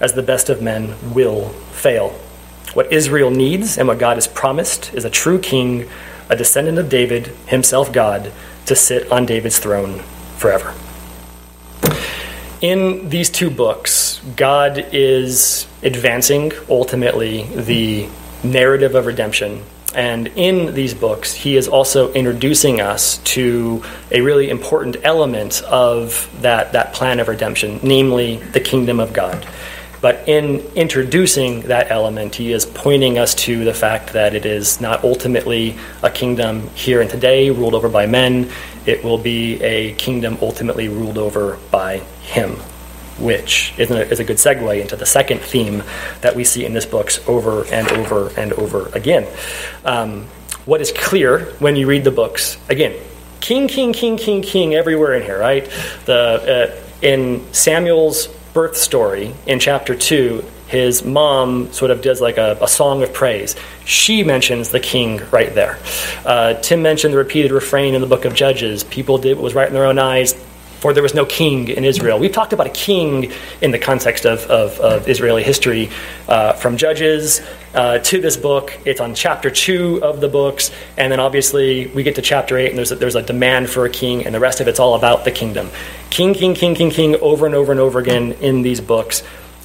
[0.00, 2.18] as the best of men will fail.
[2.74, 5.88] What Israel needs and what God has promised is a true king,
[6.28, 8.32] a descendant of David, himself God,
[8.66, 10.00] to sit on David's throne
[10.36, 10.74] forever.
[12.60, 18.08] In these two books, God is advancing ultimately the
[18.42, 19.62] narrative of redemption
[19.94, 26.28] and in these books, he is also introducing us to a really important element of
[26.42, 29.46] that, that plan of redemption, namely the kingdom of God.
[30.04, 34.78] But in introducing that element, he is pointing us to the fact that it is
[34.78, 38.50] not ultimately a kingdom here and today ruled over by men,
[38.84, 42.50] it will be a kingdom ultimately ruled over by him
[43.18, 45.82] which is a, is a good segue into the second theme
[46.20, 49.26] that we see in this book over and over and over again.
[49.86, 50.26] Um,
[50.66, 52.94] what is clear when you read the books, again,
[53.40, 55.64] king, king, king, king, king everywhere in here, right?
[56.04, 62.38] The, uh, in Samuel's birth story in chapter 2, his mom sort of does like
[62.38, 63.54] a, a, song of praise.
[63.84, 65.78] She mentions the king right there.
[66.24, 69.54] Uh, Tim mentioned the repeated refrain in the book of Judges people did what was
[69.54, 70.34] right in their own eyes,
[70.84, 72.18] for there was no king in Israel.
[72.18, 73.32] We've talked about a king
[73.62, 75.88] in the context of, of, of Israeli history
[76.28, 77.40] uh, from Judges
[77.72, 78.78] uh, to this book.
[78.84, 82.68] It's on chapter two of the books, and then obviously we get to chapter eight,
[82.68, 84.94] and there's a, there's a demand for a king, and the rest of it's all
[84.94, 85.70] about the kingdom.
[86.10, 89.22] King, king, king, king, king, over and over and over again in these books,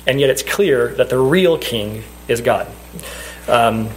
[0.07, 2.65] and yet it's clear that the real king is God.
[3.49, 3.89] Um,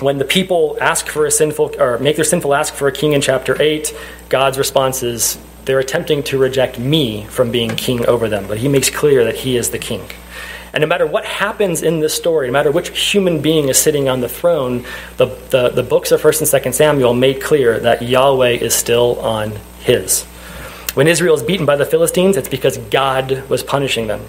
[0.00, 3.12] when the people ask for a sinful or make their sinful ask for a king
[3.12, 3.94] in chapter 8
[4.28, 8.68] god's response is they're attempting to reject me from being king over them, but he
[8.68, 10.02] makes clear that he is the king.
[10.72, 14.08] And no matter what happens in this story, no matter which human being is sitting
[14.08, 14.84] on the throne,
[15.18, 19.20] the, the, the books of 1st and 2nd Samuel made clear that Yahweh is still
[19.20, 20.24] on his.
[20.94, 24.20] When Israel is beaten by the Philistines, it's because God was punishing them.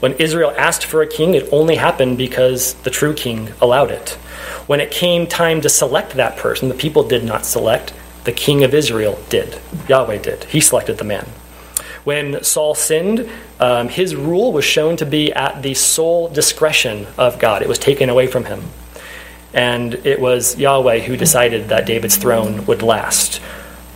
[0.00, 4.10] When Israel asked for a king, it only happened because the true king allowed it.
[4.66, 7.92] When it came time to select that person, the people did not select.
[8.24, 9.58] The king of Israel did.
[9.88, 10.44] Yahweh did.
[10.44, 11.26] He selected the man.
[12.04, 17.38] When Saul sinned, um, his rule was shown to be at the sole discretion of
[17.38, 17.62] God.
[17.62, 18.62] It was taken away from him.
[19.52, 23.40] And it was Yahweh who decided that David's throne would last.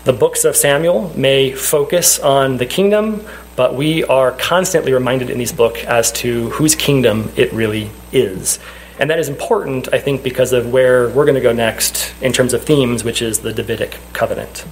[0.05, 3.25] The books of Samuel may focus on the kingdom,
[3.57, 8.59] but we are constantly reminded in these books as to whose kingdom it really is.
[8.99, 12.33] And that is important, I think, because of where we're going to go next in
[12.33, 14.65] terms of themes, which is the Davidic covenant.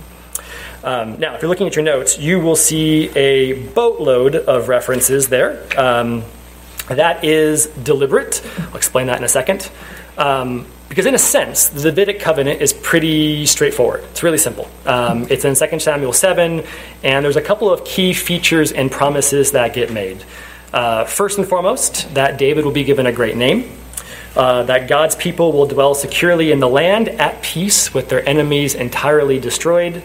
[0.85, 5.29] Um, now, if you're looking at your notes, you will see a boatload of references
[5.29, 5.65] there.
[5.79, 6.25] Um,
[6.89, 8.43] that is deliberate.
[8.59, 9.71] I'll explain that in a second.
[10.19, 14.05] Um, because, in a sense, the Davidic covenant is pretty straightforward.
[14.11, 14.69] It's really simple.
[14.85, 16.65] Um, it's in 2 Samuel 7,
[17.03, 20.23] and there's a couple of key features and promises that get made.
[20.73, 23.71] Uh, first and foremost, that David will be given a great name
[24.37, 28.75] uh, that God's people will dwell securely in the land at peace with their enemies
[28.75, 30.03] entirely destroyed,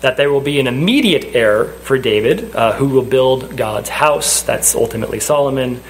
[0.00, 4.42] that there will be an immediate heir for David uh, who will build God's house,
[4.42, 5.82] that's ultimately Solomon,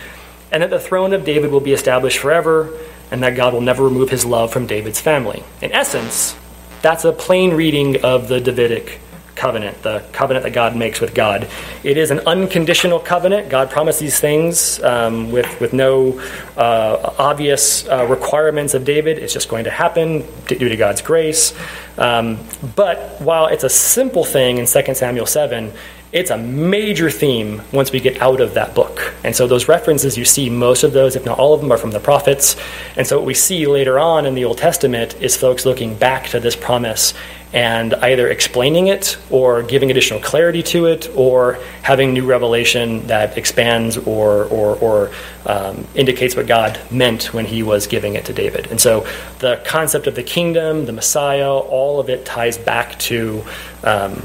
[0.50, 2.76] and that the throne of David will be established forever,
[3.10, 5.44] and that God will never remove his love from David's family.
[5.62, 6.36] In essence,
[6.82, 9.00] that's a plain reading of the Davidic
[9.38, 11.48] covenant, the covenant that God makes with God.
[11.84, 13.48] It is an unconditional covenant.
[13.48, 16.20] God promised these things um, with, with no
[16.56, 19.18] uh, obvious uh, requirements of David.
[19.18, 21.54] It's just going to happen due to God's grace.
[21.96, 22.38] Um,
[22.76, 25.72] but while it's a simple thing in 2 Samuel 7,
[26.10, 29.12] it's a major theme once we get out of that book.
[29.24, 31.76] And so those references you see, most of those, if not all of them, are
[31.76, 32.56] from the prophets.
[32.96, 36.28] And so what we see later on in the Old Testament is folks looking back
[36.28, 37.12] to this promise
[37.52, 43.38] and either explaining it or giving additional clarity to it or having new revelation that
[43.38, 45.10] expands or, or, or
[45.46, 48.66] um, indicates what God meant when he was giving it to David.
[48.66, 49.06] And so
[49.38, 53.42] the concept of the kingdom, the Messiah, all of it ties back to
[53.82, 54.22] um,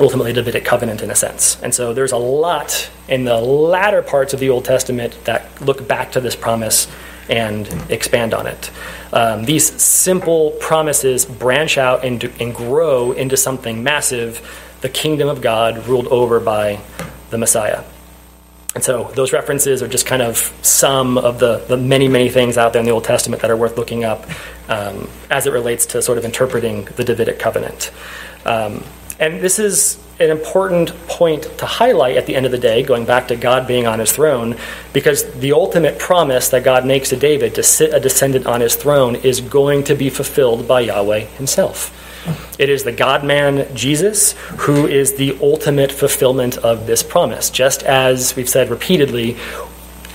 [0.00, 1.60] ultimately the Davidic covenant in a sense.
[1.62, 5.86] And so there's a lot in the latter parts of the Old Testament that look
[5.86, 6.88] back to this promise
[7.30, 8.70] and expand on it.
[9.12, 15.40] Um, these simple promises branch out and, and grow into something massive the kingdom of
[15.40, 16.80] God ruled over by
[17.30, 17.84] the Messiah.
[18.74, 22.56] And so those references are just kind of some of the, the many, many things
[22.56, 24.26] out there in the Old Testament that are worth looking up
[24.68, 27.90] um, as it relates to sort of interpreting the Davidic covenant.
[28.44, 28.84] Um,
[29.18, 33.06] and this is an important point to highlight at the end of the day, going
[33.06, 34.56] back to God being on his throne,
[34.92, 38.76] because the ultimate promise that God makes to David to sit a descendant on his
[38.76, 41.96] throne is going to be fulfilled by Yahweh himself.
[42.58, 47.48] It is the God man, Jesus, who is the ultimate fulfillment of this promise.
[47.48, 49.38] Just as we've said repeatedly,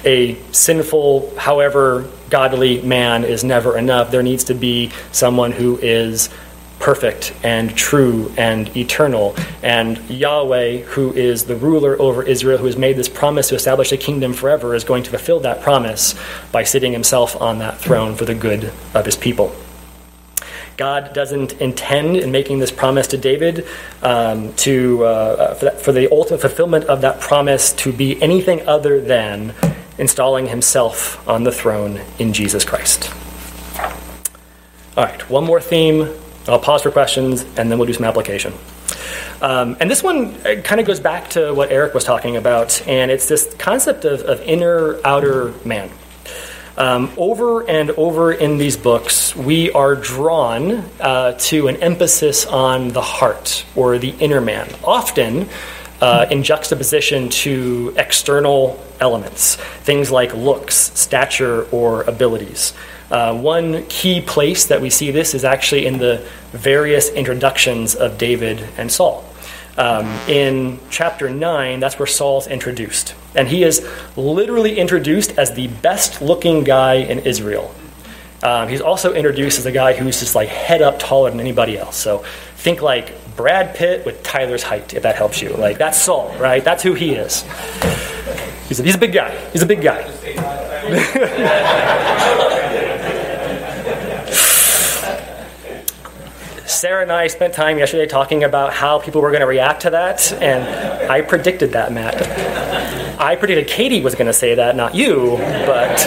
[0.04, 4.12] a sinful, however godly man is never enough.
[4.12, 6.30] There needs to be someone who is
[6.86, 9.36] perfect and true and eternal.
[9.64, 13.92] And Yahweh, who is the ruler over Israel, who has made this promise to establish
[13.92, 16.14] a kingdom forever, is going to fulfill that promise
[16.52, 19.56] by sitting himself on that throne for the good of his people.
[20.78, 23.66] God doesn't intend in making this promise to David
[24.04, 28.62] um, to uh, for, that, for the ultimate fulfillment of that promise to be anything
[28.68, 29.56] other than
[29.98, 33.12] installing himself on the throne in Jesus Christ.
[34.96, 36.14] All right, one more theme
[36.48, 38.54] I'll pause for questions and then we'll do some application.
[39.42, 42.86] Um, and this one uh, kind of goes back to what Eric was talking about,
[42.88, 45.90] and it's this concept of, of inner outer man.
[46.78, 52.90] Um, over and over in these books, we are drawn uh, to an emphasis on
[52.90, 55.48] the heart or the inner man, often
[56.02, 62.74] uh, in juxtaposition to external elements, things like looks, stature, or abilities.
[63.12, 68.18] Uh, one key place that we see this is actually in the various introductions of
[68.18, 69.24] David and Saul.
[69.78, 73.14] Um, in chapter 9, that's where Saul's introduced.
[73.36, 77.76] And he is literally introduced as the best looking guy in Israel.
[78.42, 81.78] Um, he's also introduced as a guy who's just like head up taller than anybody
[81.78, 81.98] else.
[81.98, 82.24] So
[82.56, 85.50] think like Brad Pitt with Tyler's height, if that helps you.
[85.50, 86.64] Like that's Saul, right?
[86.64, 87.44] That's who he is.
[88.68, 89.36] He's a, he's a big guy.
[89.52, 90.10] He's a big guy.
[96.66, 99.92] Sarah and I spent time yesterday talking about how people were going to react to
[99.92, 102.16] that, and I predicted that, Matt.
[103.20, 106.00] I predicted Katie was going to say that, not you, but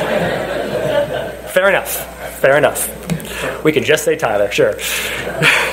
[1.53, 2.41] fair enough.
[2.41, 3.65] Fair enough.
[3.65, 4.75] We can just say Tyler, sure.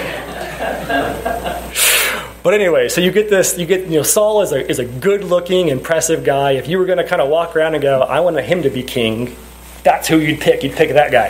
[2.45, 4.85] But anyway, so you get this, you get, you know, Saul is a, is a
[4.85, 6.51] good looking, impressive guy.
[6.51, 8.69] If you were going to kind of walk around and go, I want him to
[8.69, 9.35] be king,
[9.81, 10.61] that's who you'd pick.
[10.61, 11.29] You'd pick that guy.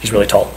[0.00, 0.52] He's really tall.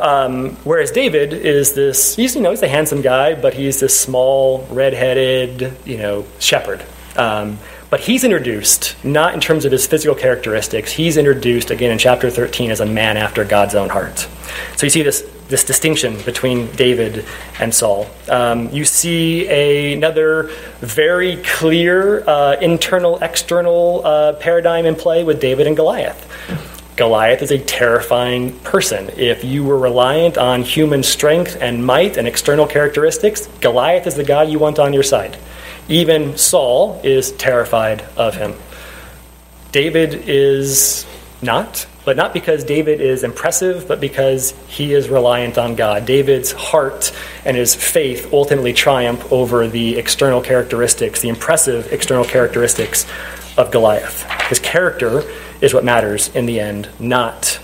[0.00, 3.98] Um, whereas David is this, he's, you know, he's a handsome guy, but he's this
[3.98, 6.84] small, red-headed, you know, shepherd.
[7.16, 7.58] Um,
[7.90, 12.30] but he's introduced, not in terms of his physical characteristics, he's introduced again in chapter
[12.30, 14.20] 13 as a man after God's own heart.
[14.76, 17.24] So you see this, this distinction between David
[17.60, 18.08] and Saul.
[18.28, 20.50] Um, you see a, another
[20.80, 26.26] very clear uh, internal external uh, paradigm in play with David and Goliath.
[26.96, 29.10] Goliath is a terrifying person.
[29.16, 34.24] If you were reliant on human strength and might and external characteristics, Goliath is the
[34.24, 35.36] guy you want on your side.
[35.88, 38.54] Even Saul is terrified of him.
[39.70, 41.06] David is
[41.42, 46.04] not, but not because David is impressive, but because he is reliant on God.
[46.04, 47.12] David's heart
[47.44, 53.06] and his faith ultimately triumph over the external characteristics, the impressive external characteristics
[53.56, 54.22] of Goliath.
[54.48, 55.22] His character
[55.60, 57.60] is what matters in the end, not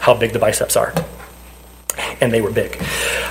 [0.00, 0.92] how big the biceps are.
[2.20, 2.82] And they were big.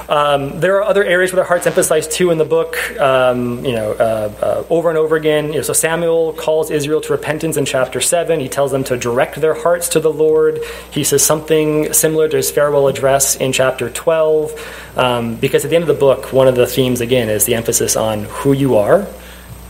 [0.08, 3.74] Um, there are other areas where the heart's emphasized too in the book, um, you
[3.74, 5.48] know, uh, uh, over and over again.
[5.48, 8.40] You know, so Samuel calls Israel to repentance in chapter 7.
[8.40, 10.60] He tells them to direct their hearts to the Lord.
[10.92, 14.94] He says something similar to his farewell address in chapter 12.
[14.98, 17.56] Um, because at the end of the book, one of the themes, again, is the
[17.56, 19.08] emphasis on who you are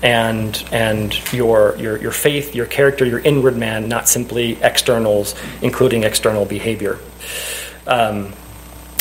[0.03, 6.03] and and your your your faith, your character, your inward man, not simply externals, including
[6.03, 6.99] external behavior.
[7.87, 8.33] Um,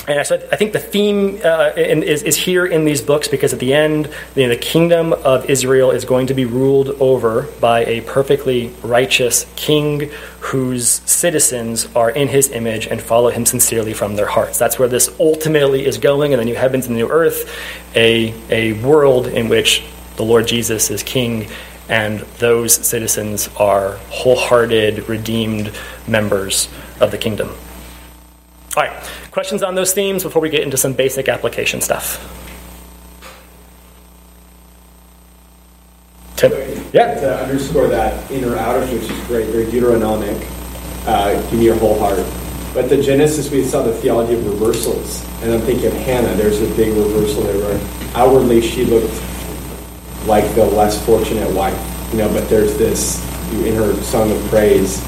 [0.07, 3.59] and so I think the theme uh, is, is here in these books because at
[3.59, 7.85] the end, you know, the kingdom of Israel is going to be ruled over by
[7.87, 14.17] a perfectly righteous king whose citizens are in his image and follow him sincerely from
[14.17, 14.59] their hearts.
[14.59, 17.51] That's where this ultimately is going in the new heavens and the new earth,
[17.97, 19.85] a, a world in which
[20.17, 21.49] the Lord Jesus is king
[21.89, 25.73] and those citizens are wholehearted, redeemed
[26.07, 26.69] members
[27.01, 27.55] of the kingdom.
[28.77, 28.93] All right,
[29.31, 32.19] questions on those themes before we get into some basic application stuff?
[36.35, 36.51] Tim?
[36.93, 37.15] Yeah?
[37.21, 40.45] To underscore that inner outer, which is great, very Deuteronomic,
[41.07, 42.19] uh, give me your whole heart.
[42.75, 45.25] But the Genesis, we saw the theology of reversals.
[45.43, 49.23] And I'm thinking of Hannah, there's a big reversal there where outwardly she looked
[50.27, 51.79] like the less fortunate wife,
[52.11, 53.23] you know, but there's this
[53.53, 55.01] in her song of praise,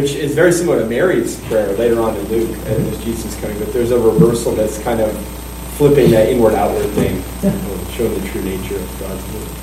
[0.00, 3.58] which is very similar to Mary's prayer later on in Luke as Jesus coming.
[3.58, 5.10] But there's a reversal that's kind of
[5.76, 7.20] flipping that inward outward thing,
[7.90, 9.57] showing the true nature of God's word.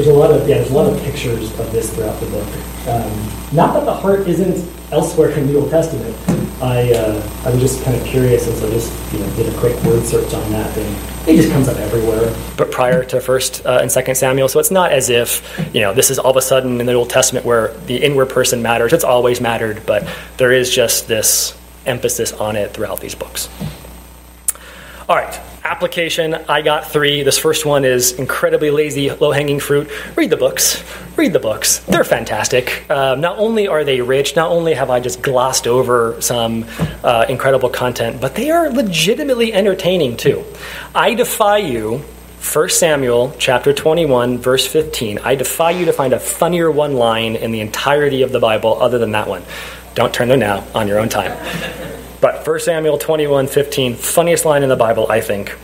[0.00, 2.48] There's a lot of yeah, there's a lot of pictures of this throughout the book.
[2.88, 3.12] Um,
[3.54, 6.16] not that the heart isn't elsewhere in the Old Testament.
[6.62, 9.58] I uh, I was just kind of curious as I just you know did a
[9.58, 12.34] quick word search on that, and it just comes up everywhere.
[12.56, 15.42] But prior to First uh, and Second Samuel, so it's not as if
[15.74, 18.30] you know this is all of a sudden in the Old Testament where the inward
[18.30, 18.94] person matters.
[18.94, 23.50] It's always mattered, but there is just this emphasis on it throughout these books.
[25.10, 26.34] All right, application.
[26.34, 27.22] I got three.
[27.22, 29.90] This first one is incredibly lazy, low hanging fruit.
[30.16, 30.82] Read the books.
[31.16, 31.78] Read the books.
[31.80, 32.84] They're fantastic.
[32.90, 36.64] Uh, not only are they rich, not only have I just glossed over some
[37.04, 40.44] uh, incredible content, but they are legitimately entertaining too.
[40.94, 41.98] I defy you
[42.40, 45.18] 1 Samuel chapter 21 verse 15.
[45.18, 48.80] I defy you to find a funnier one line in the entirety of the Bible
[48.80, 49.42] other than that one.
[49.94, 51.36] Don't turn there now on your own time.
[52.20, 55.56] But 1 Samuel 21 15, funniest line in the Bible, I think.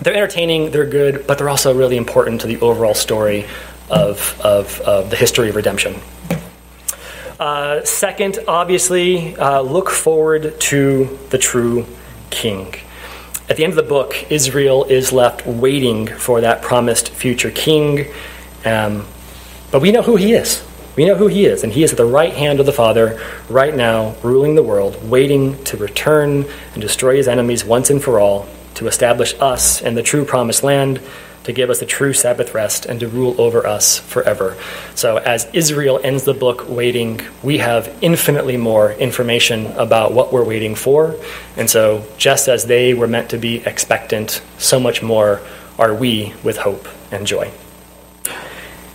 [0.00, 3.46] They're entertaining, they're good, but they're also really important to the overall story
[3.90, 6.00] of, of, of the history of redemption.
[7.38, 11.86] Uh, second, obviously, uh, look forward to the true
[12.30, 12.74] king.
[13.48, 18.06] At the end of the book, Israel is left waiting for that promised future king.
[18.64, 19.06] Um,
[19.70, 20.62] but we know who he is.
[20.96, 23.20] We know who he is, and he is at the right hand of the Father
[23.48, 28.18] right now, ruling the world, waiting to return and destroy his enemies once and for
[28.18, 31.00] all, to establish us in the true promised land,
[31.44, 34.56] to give us the true Sabbath rest, and to rule over us forever.
[34.96, 40.44] So, as Israel ends the book waiting, we have infinitely more information about what we're
[40.44, 41.14] waiting for.
[41.56, 45.40] And so, just as they were meant to be expectant, so much more
[45.78, 47.50] are we with hope and joy.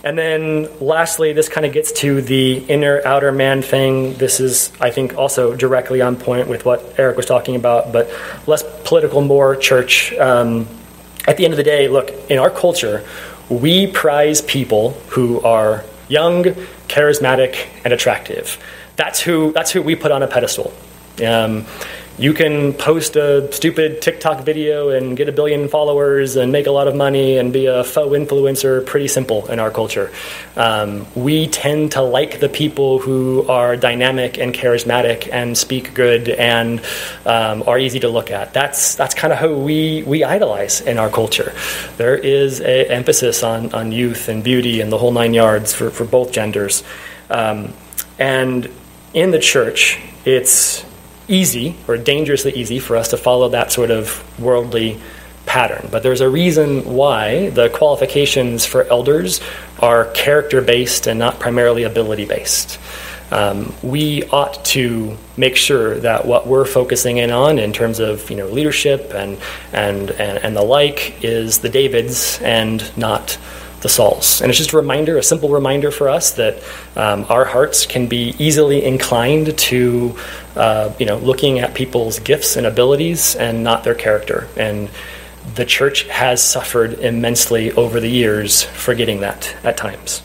[0.06, 4.14] And then lastly, this kind of gets to the inner outer man thing.
[4.14, 8.08] This is, I think, also directly on point with what Eric was talking about, but
[8.46, 10.12] less political, more church.
[10.12, 10.68] Um,
[11.26, 13.04] at the end of the day, look, in our culture,
[13.48, 16.44] we prize people who are young,
[16.86, 18.62] charismatic, and attractive.
[18.94, 20.72] That's who, that's who we put on a pedestal.
[21.26, 21.66] Um,
[22.18, 26.70] you can post a stupid TikTok video and get a billion followers and make a
[26.70, 28.86] lot of money and be a faux influencer.
[28.86, 30.10] Pretty simple in our culture.
[30.56, 36.30] Um, we tend to like the people who are dynamic and charismatic and speak good
[36.30, 36.80] and
[37.26, 38.54] um, are easy to look at.
[38.54, 41.52] That's that's kind of how we we idolize in our culture.
[41.98, 45.90] There is an emphasis on on youth and beauty and the whole nine yards for
[45.90, 46.82] for both genders,
[47.28, 47.74] um,
[48.18, 48.70] and
[49.12, 50.85] in the church, it's
[51.28, 55.00] easy or dangerously easy for us to follow that sort of worldly
[55.46, 55.88] pattern.
[55.90, 59.40] But there's a reason why the qualifications for elders
[59.80, 62.78] are character based and not primarily ability based.
[63.30, 68.30] Um, we ought to make sure that what we're focusing in on in terms of
[68.30, 69.38] you know leadership and
[69.72, 73.36] and and, and the like is the Davids and not
[73.86, 74.40] the Sauls.
[74.40, 76.60] And it's just a reminder, a simple reminder for us that
[76.96, 80.18] um, our hearts can be easily inclined to,
[80.56, 84.48] uh, you know, looking at people's gifts and abilities and not their character.
[84.56, 84.90] And
[85.54, 90.20] the church has suffered immensely over the years forgetting that at times.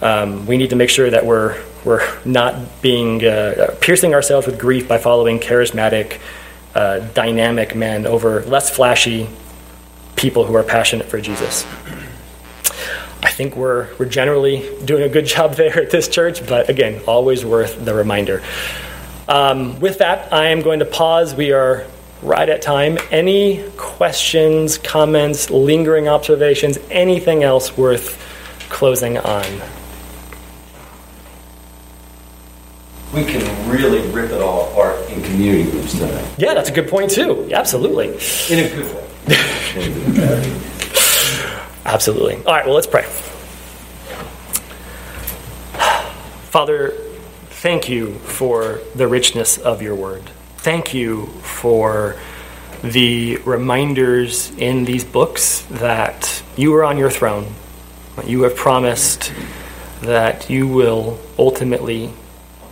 [0.00, 4.58] Um, we need to make sure that we're we're not being uh, piercing ourselves with
[4.58, 6.18] grief by following charismatic,
[6.74, 9.28] uh, dynamic men over less flashy
[10.16, 11.64] people who are passionate for Jesus.
[13.38, 17.00] I think we're, we're generally doing a good job there at this church, but again,
[17.06, 18.42] always worth the reminder.
[19.28, 21.36] Um, with that, I am going to pause.
[21.36, 21.86] We are
[22.20, 22.98] right at time.
[23.12, 28.20] Any questions, comments, lingering observations, anything else worth
[28.70, 29.44] closing on?
[33.14, 36.88] We can really rip it all apart in community groups tonight, Yeah, that's a good
[36.88, 37.48] point, too.
[37.52, 38.08] Absolutely.
[38.52, 40.64] in a good way.
[41.84, 42.36] Absolutely.
[42.44, 43.06] All right, well, let's pray.
[46.58, 46.90] Father,
[47.62, 50.24] thank you for the richness of your word.
[50.56, 52.16] Thank you for
[52.82, 57.46] the reminders in these books that you are on your throne.
[58.26, 59.32] You have promised
[60.00, 62.10] that you will ultimately,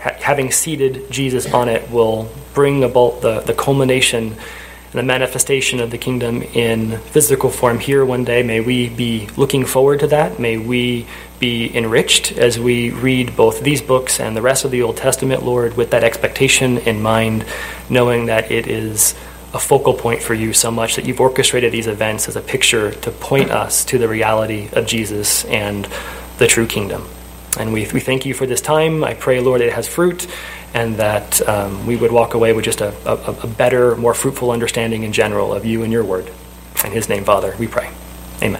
[0.00, 5.78] ha- having seated Jesus on it, will bring about the, the culmination and the manifestation
[5.78, 8.42] of the kingdom in physical form here one day.
[8.42, 10.40] May we be looking forward to that.
[10.40, 11.06] May we
[11.38, 15.44] be enriched as we read both these books and the rest of the Old Testament,
[15.44, 17.44] Lord, with that expectation in mind,
[17.90, 19.14] knowing that it is
[19.52, 22.92] a focal point for you so much that you've orchestrated these events as a picture
[22.92, 25.88] to point us to the reality of Jesus and
[26.38, 27.06] the true kingdom.
[27.58, 29.02] And we, we thank you for this time.
[29.02, 30.26] I pray, Lord, it has fruit
[30.74, 34.50] and that um, we would walk away with just a, a, a better, more fruitful
[34.50, 36.30] understanding in general of you and your word.
[36.84, 37.90] In his name, Father, we pray.